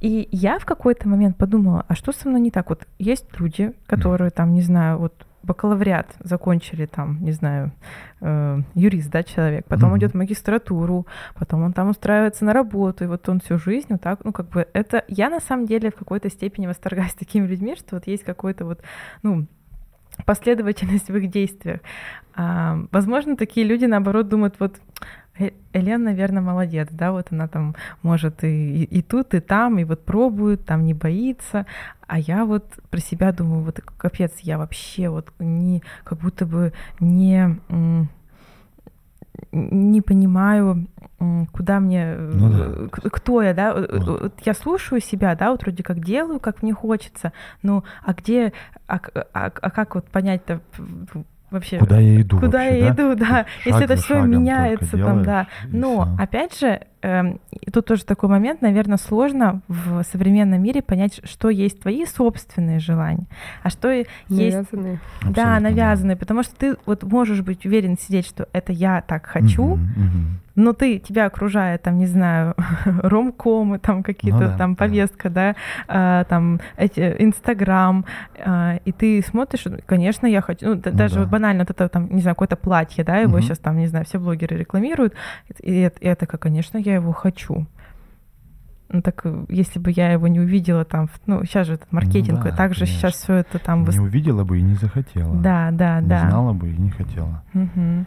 [0.00, 2.68] И я в какой-то момент подумала, а что со мной не так?
[2.70, 7.72] Вот есть люди, которые там, не знаю, вот бакалавриат закончили там, не знаю,
[8.20, 9.98] э, юрист, да, человек, потом mm-hmm.
[9.98, 14.00] идет в магистратуру, потом он там устраивается на работу, и вот он всю жизнь вот
[14.00, 15.04] так, ну, как бы это...
[15.08, 18.82] Я на самом деле в какой-то степени восторгаюсь такими людьми, что вот есть какой-то вот,
[19.22, 19.46] ну,
[20.24, 21.80] последовательность в их действиях.
[22.34, 24.80] А, возможно, такие люди, наоборот, думают, вот
[25.38, 29.78] Э, Элен, наверное, молодец, да, вот она там может и, и, и тут, и там,
[29.78, 31.64] и вот пробует, там не боится,
[32.06, 36.74] а я вот про себя думаю, вот капец, я вообще вот не, как будто бы
[37.00, 37.58] не,
[39.52, 40.86] не понимаю,
[41.52, 43.08] куда мне, ну, да.
[43.10, 44.34] кто я, да, вот.
[44.44, 47.32] я слушаю себя, да, вот вроде как делаю, как мне хочется,
[47.62, 48.52] ну, а где,
[48.86, 49.00] а,
[49.32, 50.60] а, а как вот понять-то,
[51.52, 51.78] вообще.
[51.78, 52.40] Куда я иду?
[52.40, 52.94] Куда вообще, я да?
[52.94, 53.26] иду, да.
[53.26, 55.46] Шаг Если это все меняется, там, да.
[55.68, 56.22] Но все.
[56.22, 57.22] опять же, э,
[57.72, 63.26] тут тоже такой момент, наверное, сложно в современном мире понять, что есть твои собственные желания,
[63.62, 64.10] а что навязанные.
[64.28, 64.56] есть.
[64.56, 66.20] Абсолютно, да, навязанные, да.
[66.20, 70.41] потому что ты вот можешь быть уверен сидеть, что это я так хочу, угу, угу
[70.54, 75.52] но ты, тебя окружает, там, не знаю, ромкомы, там какие-то ну, да, там повестка, да,
[75.52, 75.56] да
[75.88, 78.04] а, там эти, Инстаграм,
[78.44, 81.20] а, и ты смотришь, конечно, я хочу, ну, ну даже да.
[81.20, 83.42] вот банально вот это там, не знаю, какое-то платье, да, его угу.
[83.42, 85.14] сейчас там, не знаю, все блогеры рекламируют,
[85.62, 87.66] и, и, и это, конечно, я его хочу.
[88.88, 92.50] Ну так, если бы я его не увидела там, ну сейчас же этот маркетинг, ну,
[92.50, 93.00] да, также конечно.
[93.00, 93.84] сейчас все это там...
[93.84, 95.34] Не увидела бы и не захотела.
[95.34, 96.24] Да, да, не да.
[96.24, 97.42] Не знала бы и не хотела.
[97.54, 98.06] Угу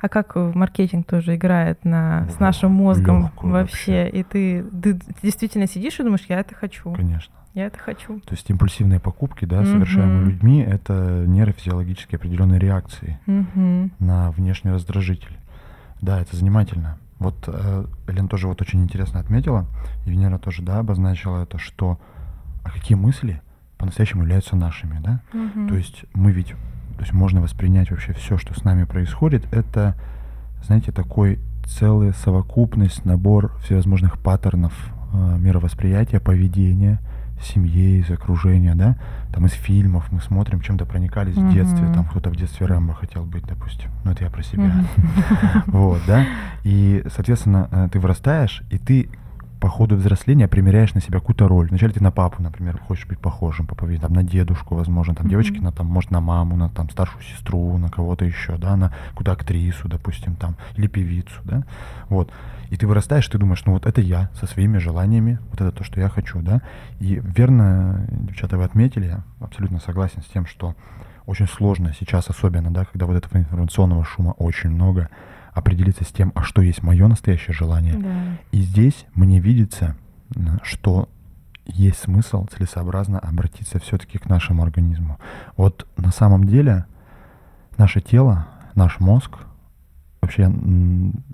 [0.00, 3.48] а как маркетинг тоже играет на, с нашим мозгом вообще.
[3.48, 4.08] вообще.
[4.08, 6.92] И ты, ты действительно сидишь и думаешь, я это хочу.
[6.92, 7.34] Конечно.
[7.52, 8.20] Я это хочу.
[8.20, 14.70] То есть импульсивные покупки, да, совершаемые mm людьми, это нейрофизиологические определенные реакции mm на внешний
[14.70, 15.36] раздражитель.
[16.00, 16.98] Да, это занимательно.
[17.18, 19.66] Вот э, Лен тоже вот очень интересно отметила,
[20.06, 21.98] и Венера тоже, да, обозначила это, что
[22.62, 23.42] а какие мысли
[23.76, 25.20] по-настоящему являются нашими, да?
[25.32, 26.54] mm То есть мы ведь
[27.00, 29.50] то есть можно воспринять вообще все, что с нами происходит.
[29.54, 29.94] Это,
[30.62, 34.74] знаете, такой целый совокупность, набор всевозможных паттернов
[35.14, 37.00] э, мировосприятия, поведения
[37.40, 38.98] в семье, из окружения, да,
[39.32, 41.48] там из фильмов мы смотрим, чем-то проникались mm-hmm.
[41.48, 44.64] в детстве, там кто-то в детстве Рэмбо хотел быть, допустим, ну это я про себя,
[44.66, 45.62] mm-hmm.
[45.68, 46.26] вот, да,
[46.64, 49.08] и, соответственно, э, ты вырастаешь, и ты
[49.60, 51.68] по ходу взросления примеряешь на себя какую-то роль.
[51.68, 55.26] Вначале ты на папу, например, хочешь быть похожим по поведению, там, на дедушку, возможно, там,
[55.26, 55.30] mm-hmm.
[55.30, 58.92] девочки, на, там, может, на маму, на, там, старшую сестру, на кого-то еще, да, на
[59.10, 61.64] какую-то актрису, допустим, там, или певицу, да,
[62.08, 62.32] вот.
[62.70, 65.84] И ты вырастаешь, ты думаешь, ну вот это я со своими желаниями, вот это то,
[65.84, 66.62] что я хочу, да.
[66.98, 70.74] И верно, девчата, вы отметили, я абсолютно согласен с тем, что
[71.26, 75.10] очень сложно сейчас, особенно, да, когда вот этого информационного шума очень много,
[75.52, 77.94] определиться с тем, а что есть мое настоящее желание.
[77.94, 78.38] Да.
[78.52, 79.96] И здесь мне видится,
[80.62, 81.08] что
[81.66, 85.18] есть смысл целесообразно обратиться все-таки к нашему организму.
[85.56, 86.86] Вот на самом деле
[87.78, 89.38] наше тело, наш мозг,
[90.20, 90.52] вообще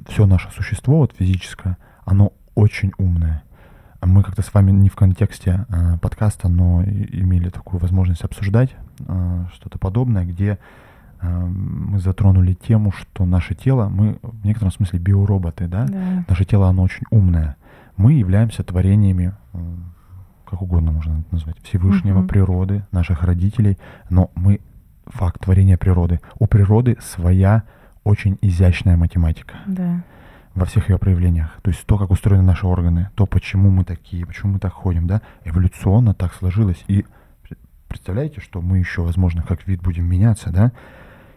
[0.09, 3.43] все наше существо, вот физическое, оно очень умное.
[4.03, 9.45] Мы как-то с вами не в контексте э, подкаста, но имели такую возможность обсуждать э,
[9.55, 10.59] что-то подобное, где
[11.23, 15.87] мы затронули тему, что наше тело, мы в некотором смысле биороботы, да?
[15.87, 16.25] Да.
[16.29, 17.57] Наше тело, оно очень умное.
[17.97, 19.33] Мы являемся творениями,
[20.49, 22.29] как угодно можно назвать, Всевышнего, Мгм.
[22.29, 23.79] природы, наших родителей,
[24.11, 24.61] но мы
[25.07, 26.21] факт творения природы.
[26.39, 27.63] У природы своя
[28.05, 30.03] очень изящная математика Да.
[30.55, 31.51] во всех ее проявлениях.
[31.63, 35.07] То есть то, как устроены наши органы, то, почему мы такие, почему мы так ходим,
[35.07, 36.85] да, эволюционно так сложилось.
[36.87, 37.05] И
[37.49, 37.59] пр-
[37.89, 40.71] представляете, что мы еще, возможно, как вид будем меняться, да?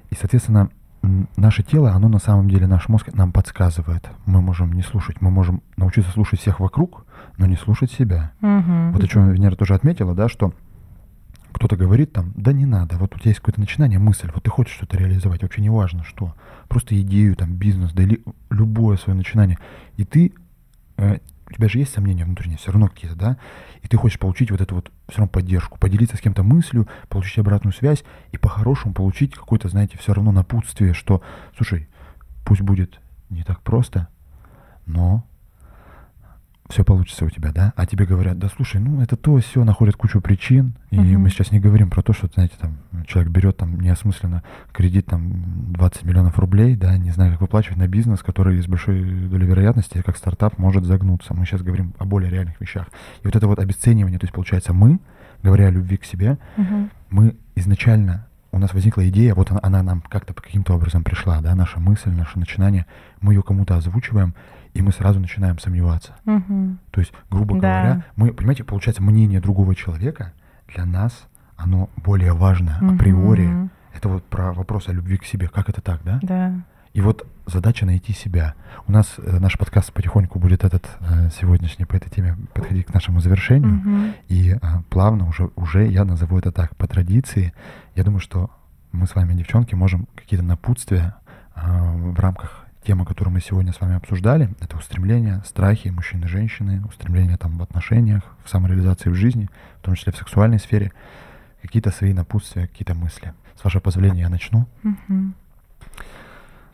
[0.09, 0.69] И, соответственно,
[1.37, 4.09] наше тело, оно на самом деле, наш мозг нам подсказывает.
[4.25, 7.05] Мы можем не слушать, мы можем научиться слушать всех вокруг,
[7.37, 8.31] но не слушать себя.
[8.41, 8.91] Мгм.
[8.91, 10.53] Вот о чем Венера тоже отметила, да, что
[11.51, 14.49] кто-то говорит там, да не надо, вот у тебя есть какое-то начинание, мысль, вот ты
[14.49, 16.35] хочешь что-то реализовать, вообще не важно что,
[16.67, 19.57] просто идею, там, бизнес, да или любое свое начинание,
[19.97, 20.33] и ты,
[20.97, 21.17] э,
[21.49, 23.37] у тебя же есть сомнения внутренние, все равно какие-то, да,
[23.81, 27.39] и ты хочешь получить вот эту вот все равно поддержку, поделиться с кем-то мыслью, получить
[27.39, 31.21] обратную связь и по-хорошему получить какое-то, знаете, все равно напутствие, что,
[31.57, 31.87] слушай,
[32.45, 34.07] пусть будет не так просто,
[34.85, 35.25] но
[36.69, 37.73] все получится у тебя, да?
[37.75, 41.23] А тебе говорят, да слушай, ну это то, все, находят кучу причин, и Мгм.
[41.23, 45.73] мы сейчас не говорим про то, что, знаете, там человек берет там неосмысленно кредит там
[45.73, 50.03] 20 миллионов рублей, да, не знаю, как выплачивать на бизнес, который с большой долей вероятности,
[50.05, 51.33] как стартап, может загнуться.
[51.33, 52.87] Мы сейчас говорим о более реальных вещах.
[53.23, 54.99] И вот это вот обесценивание, то есть получается мы,
[55.41, 56.91] говоря о любви к себе, Мгм.
[57.09, 61.55] мы изначально, у нас возникла идея, вот она, она нам как-то каким-то образом пришла, да,
[61.55, 62.85] наша мысль, наше начинание,
[63.21, 64.35] мы ее кому-то озвучиваем,
[64.73, 66.13] и мы сразу начинаем сомневаться.
[66.25, 66.79] Мгм.
[66.91, 67.81] То есть, грубо Да.
[67.81, 70.33] говоря, мы, понимаете, получается, мнение другого человека
[70.73, 73.47] для нас, оно более важно априори.
[73.47, 73.71] Мгм.
[73.93, 75.47] Это вот про вопрос о любви к себе.
[75.47, 76.19] Как это так, да?
[76.21, 76.53] Да.
[76.93, 78.55] И вот задача найти себя.
[78.87, 82.93] У нас э, наш подкаст потихоньку будет этот э, сегодняшний по этой теме подходить к
[82.93, 83.73] нашему завершению.
[83.73, 84.13] Мгм.
[84.27, 87.53] И а, плавно уже, уже я назову это так, по традиции.
[87.95, 88.49] Я думаю, что
[88.91, 91.15] мы с вами, девчонки, можем какие-то напутствия
[91.53, 94.53] а, в рамках темы, которую мы сегодня с вами обсуждали.
[94.59, 99.49] Это устремления, страхи мужчин и женщины, устремления там в отношениях, в самореализации в жизни,
[99.81, 100.91] в том числе в сексуальной сфере.
[101.61, 103.33] Какие-то свои напутствия, какие-то мысли.
[103.59, 104.65] С вашего позволения я начну.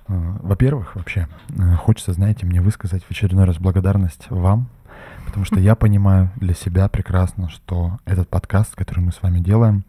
[0.07, 1.27] А, Во-первых, вообще,
[1.57, 4.69] э, хочется, знаете, мне высказать в очередной раз благодарность вам,
[5.25, 9.83] потому что я понимаю для себя прекрасно, что этот подкаст, который мы с вами делаем,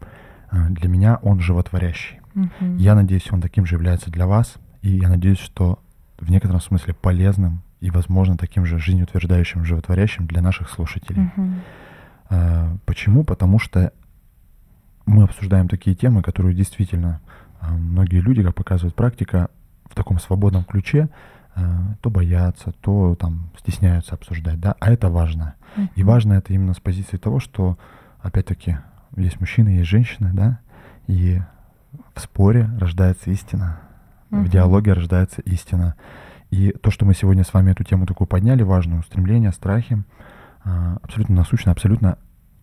[0.51, 2.19] э, для меня он животворящий.
[2.33, 2.77] Мгм.
[2.77, 5.79] Я надеюсь, он таким же является для вас, и я надеюсь, что
[6.17, 11.29] в некотором смысле полезным и, возможно, таким же жизнеутверждающим, животворящим для наших слушателей.
[12.29, 13.23] Э, Почему?
[13.23, 13.93] Потому что
[15.05, 17.21] мы обсуждаем такие темы, которые действительно
[17.61, 19.49] э, многие люди, как показывает практика,
[19.89, 21.09] в таком свободном ключе
[21.55, 21.61] э,
[22.01, 25.55] то боятся, то там стесняются обсуждать, да, а это важно.
[25.95, 27.77] И важно это именно с позиции того, что,
[28.19, 28.77] опять-таки,
[29.15, 30.59] есть мужчины, есть женщины, да,
[31.07, 31.39] и
[32.13, 33.79] в споре рождается истина,
[34.29, 35.95] в диалоге рождается истина.
[36.49, 40.03] И то, что мы сегодня с вами эту тему такую подняли, важную, устремления, страхи,
[40.63, 42.17] а, абсолютно насущная, абсолютно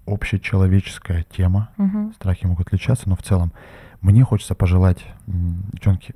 [0.06, 1.70] общечеловеческая тема.
[1.76, 2.12] Мгм.
[2.14, 3.52] Страхи могут отличаться, но в целом
[4.00, 6.14] мне хочется пожелать, девчонки,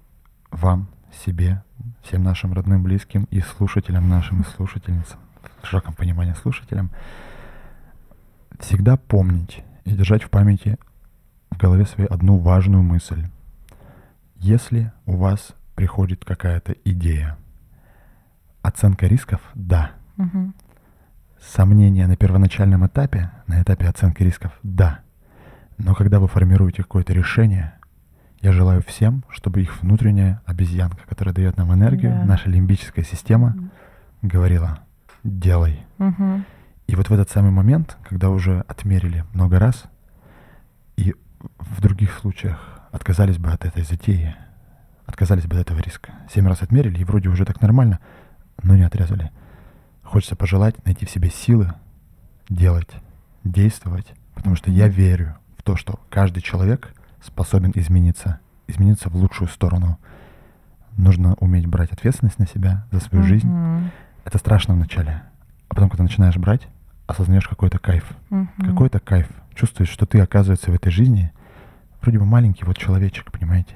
[0.50, 0.88] вам,
[1.24, 1.62] себе,
[2.02, 5.18] всем нашим родным, близким и слушателям нашим, и слушательницам,
[5.62, 6.90] в широком понимании слушателям,
[8.58, 10.78] всегда помнить и держать в памяти
[11.50, 13.26] в голове своей одну важную мысль.
[14.38, 17.36] Если у вас приходит какая-то идея,
[18.62, 19.92] оценка рисков– да.
[20.16, 20.54] Мгм.
[21.40, 25.00] Сомнения на первоначальном этапе, на этапе оценки рисков– да.
[25.76, 27.74] Но когда вы формируете какое-то решение,
[28.40, 32.24] я желаю всем, чтобы их внутренняя обезьянка, которая дает нам энергию, Да.
[32.24, 33.56] наша лимбическая система,
[34.22, 34.80] говорила
[35.24, 35.84] «делай».
[35.98, 36.44] Мгм.
[36.86, 39.84] И вот в этот самый момент, когда уже отмерили много раз,
[40.96, 41.14] и
[41.58, 44.34] в других случаях отказались бы от этой затеи,
[45.06, 46.12] отказались бы от этого риска.
[46.32, 48.00] Семь раз отмерили, и вроде уже так нормально,
[48.62, 49.30] но не отрезали.
[50.02, 51.72] Хочется пожелать найти в себе силы
[52.48, 52.90] делать,
[53.44, 56.92] действовать, потому что я верю в то, что каждый человек
[57.24, 59.98] способен измениться, измениться в лучшую сторону.
[60.96, 63.48] Нужно уметь брать ответственность на себя, за свою жизнь.
[63.48, 63.90] Мгм.
[64.24, 65.22] Это страшно вначале.
[65.68, 66.66] А потом, когда начинаешь брать,
[67.06, 68.04] осознаешь какой-то кайф.
[68.30, 68.50] Мгм.
[68.58, 69.28] Какой-то кайф.
[69.54, 71.32] Чувствуешь, что ты, оказывается, в этой жизни
[72.00, 73.74] вроде бы маленький вот человечек, понимаете?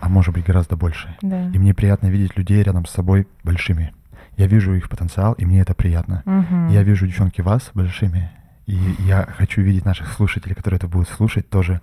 [0.00, 1.16] а может быть гораздо больше.
[1.22, 1.48] Да.
[1.50, 3.94] И мне приятно видеть людей рядом с собой большими.
[4.36, 6.22] Я вижу их потенциал, и мне это приятно.
[6.24, 6.70] Мгм.
[6.70, 8.28] Я вижу, девчонки, вас большими,
[8.66, 11.80] и я хочу видеть наших слушателей, которые это будут слушать, тоже,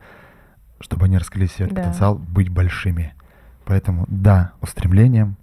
[0.81, 1.75] чтобы они раскрыли себе Да.
[1.81, 3.13] потенциал быть большими.
[3.63, 5.37] Поэтому да, устремлением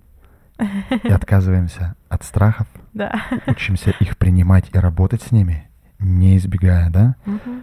[1.02, 3.22] и отказываемся от страхов, Да.
[3.46, 5.66] учимся их принимать и работать с ними,
[5.98, 7.16] не избегая, да?
[7.24, 7.62] Мгм.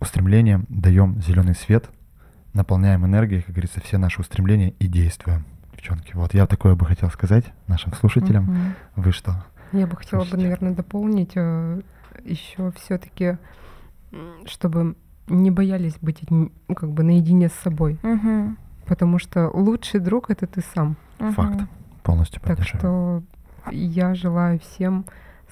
[0.00, 1.88] Устремлением даем зеленый свет,
[2.52, 5.44] наполняем энергией, как говорится, все наши устремления и действуем.
[5.72, 8.44] Девчонки, вот я такое бы хотел сказать нашим слушателям.
[8.44, 8.74] Мгм.
[8.96, 9.44] Вы что?
[9.72, 10.44] Я бы хотела бы, Слушайте.
[10.48, 11.34] наверное, дополнить
[12.24, 13.38] еще все-таки,
[14.46, 14.96] чтобы
[15.28, 18.58] не боялись быть ну, как бы наедине с собой, Мгм.
[18.86, 20.96] потому что лучший друг это ты сам.
[21.18, 21.54] Факт.
[21.54, 21.68] Мгм.
[22.02, 22.80] Полностью Так поддерживаю.
[22.80, 25.04] что я желаю всем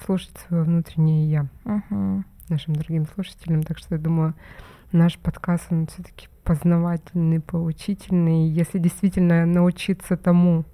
[0.03, 2.25] слушать свое внутреннее я, Мгм.
[2.49, 3.63] нашим дорогим слушателям.
[3.63, 4.33] Так что я думаю,
[4.91, 8.49] наш подкаст, он все-таки познавательный, поучительный.
[8.49, 10.65] Если действительно научиться тому,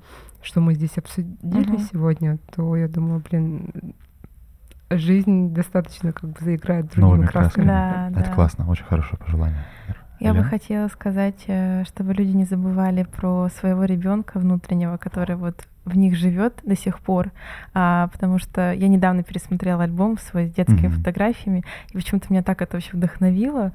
[0.42, 1.80] что мы здесь обсудили Мгм.
[1.92, 3.94] сегодня, то я думаю, блин,
[4.90, 7.66] жизнь достаточно как бы заиграет другими Новыми красками.
[7.66, 8.34] Да, Это да.
[8.34, 9.66] классно, очень хорошее пожелание.
[10.20, 15.68] Я бы хотела сказать, э, чтобы люди не забывали про своего ребенка внутреннего, который вот
[15.84, 17.32] в них живет до сих пор,
[17.74, 20.92] а, потому что я недавно пересмотрела альбом свой с детскими Мгм.
[20.98, 23.72] фотографиями, и почему-то меня так это вообще вдохновило.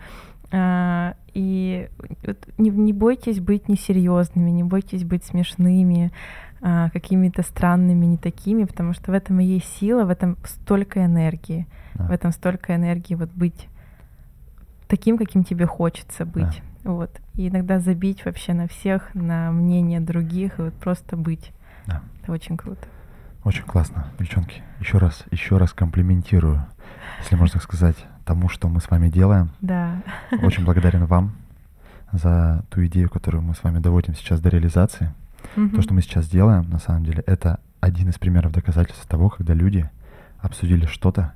[0.53, 1.89] А, И
[2.27, 6.11] вот не, не бойтесь быть несерьезными, не бойтесь быть смешными,
[6.61, 11.05] а, какими-то странными, не такими, потому что в этом и есть сила, в этом столько
[11.05, 12.07] энергии, Да.
[12.09, 13.69] в этом столько энергии вот быть
[14.91, 16.61] таким, каким тебе хочется быть.
[16.85, 17.11] Вот.
[17.37, 21.53] И иногда забить вообще на всех, на мнение других, и вот просто быть.
[21.87, 22.03] Да.
[22.23, 22.87] Это очень круто.
[23.45, 24.63] Очень классно, девчонки.
[24.81, 26.67] Еще раз, еще раз комплиментирую,
[27.21, 29.51] если можно так сказать, тому, что мы с вами делаем.
[29.61, 30.03] Да.
[30.43, 31.33] Очень благодарен вам
[32.13, 35.15] за ту идею, которую мы с вами доводим сейчас до реализации.
[35.55, 39.55] То, что мы сейчас делаем, на самом деле, это один из примеров доказательств того, когда
[39.55, 39.89] люди
[40.39, 41.33] обсудили что-то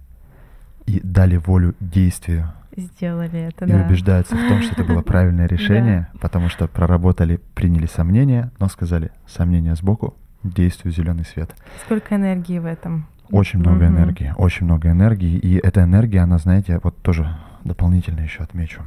[0.86, 3.84] и дали волю действию Сделали это, и да.
[3.86, 9.10] убеждаются в том, что это было правильное решение, потому что проработали, приняли сомнения, но сказали
[9.26, 11.54] сомнения сбоку, действию зеленый свет.
[11.84, 13.06] Сколько энергии в этом.
[13.30, 15.38] Очень много энергии, очень много энергии.
[15.38, 18.82] И эта энергия, она, знаете, вот тоже дополнительно еще отмечу.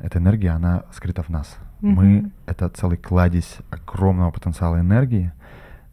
[0.00, 1.56] Эта энергия, она скрыта в нас.
[1.80, 5.32] Мы это целый кладезь огромного потенциала энергии.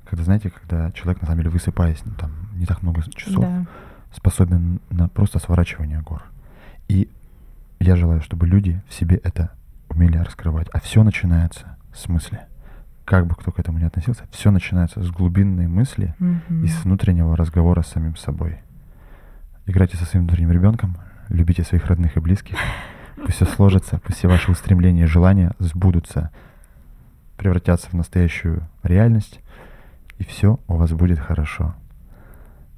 [0.06, 3.66] Когда, знаете, когда человек, на самом деле, высыпаясь, ну, там, не так много часов, Да.
[4.12, 6.24] способен на просто сворачивание гор.
[6.88, 7.10] И
[7.80, 9.52] я желаю, чтобы люди в себе это
[9.90, 10.68] умели раскрывать.
[10.74, 12.40] А все начинается с мысли.
[13.06, 16.64] Как бы кто к этому ни относился, все начинается с глубинной мысли Мгм.
[16.64, 18.60] и с внутреннего разговора с самим собой.
[19.66, 20.98] Играйте со своим внутренним ребенком,
[21.30, 22.58] любите своих родных и близких.
[23.18, 26.32] Пусть все сложится, пусть все ваши устремления и желания сбудутся,
[27.38, 29.40] превратятся в настоящую реальность,
[30.18, 31.76] и все у вас будет хорошо.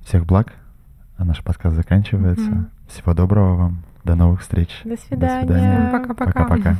[0.01, 0.53] Всех благ,
[1.18, 2.49] а наш подкаст заканчивается.
[2.49, 2.70] Мгм.
[2.88, 4.70] Всего доброго вам, до новых встреч.
[4.84, 5.41] До свидания.
[5.41, 5.89] свидания.
[5.91, 6.32] Пока-пока.
[6.32, 6.78] Пока-пока.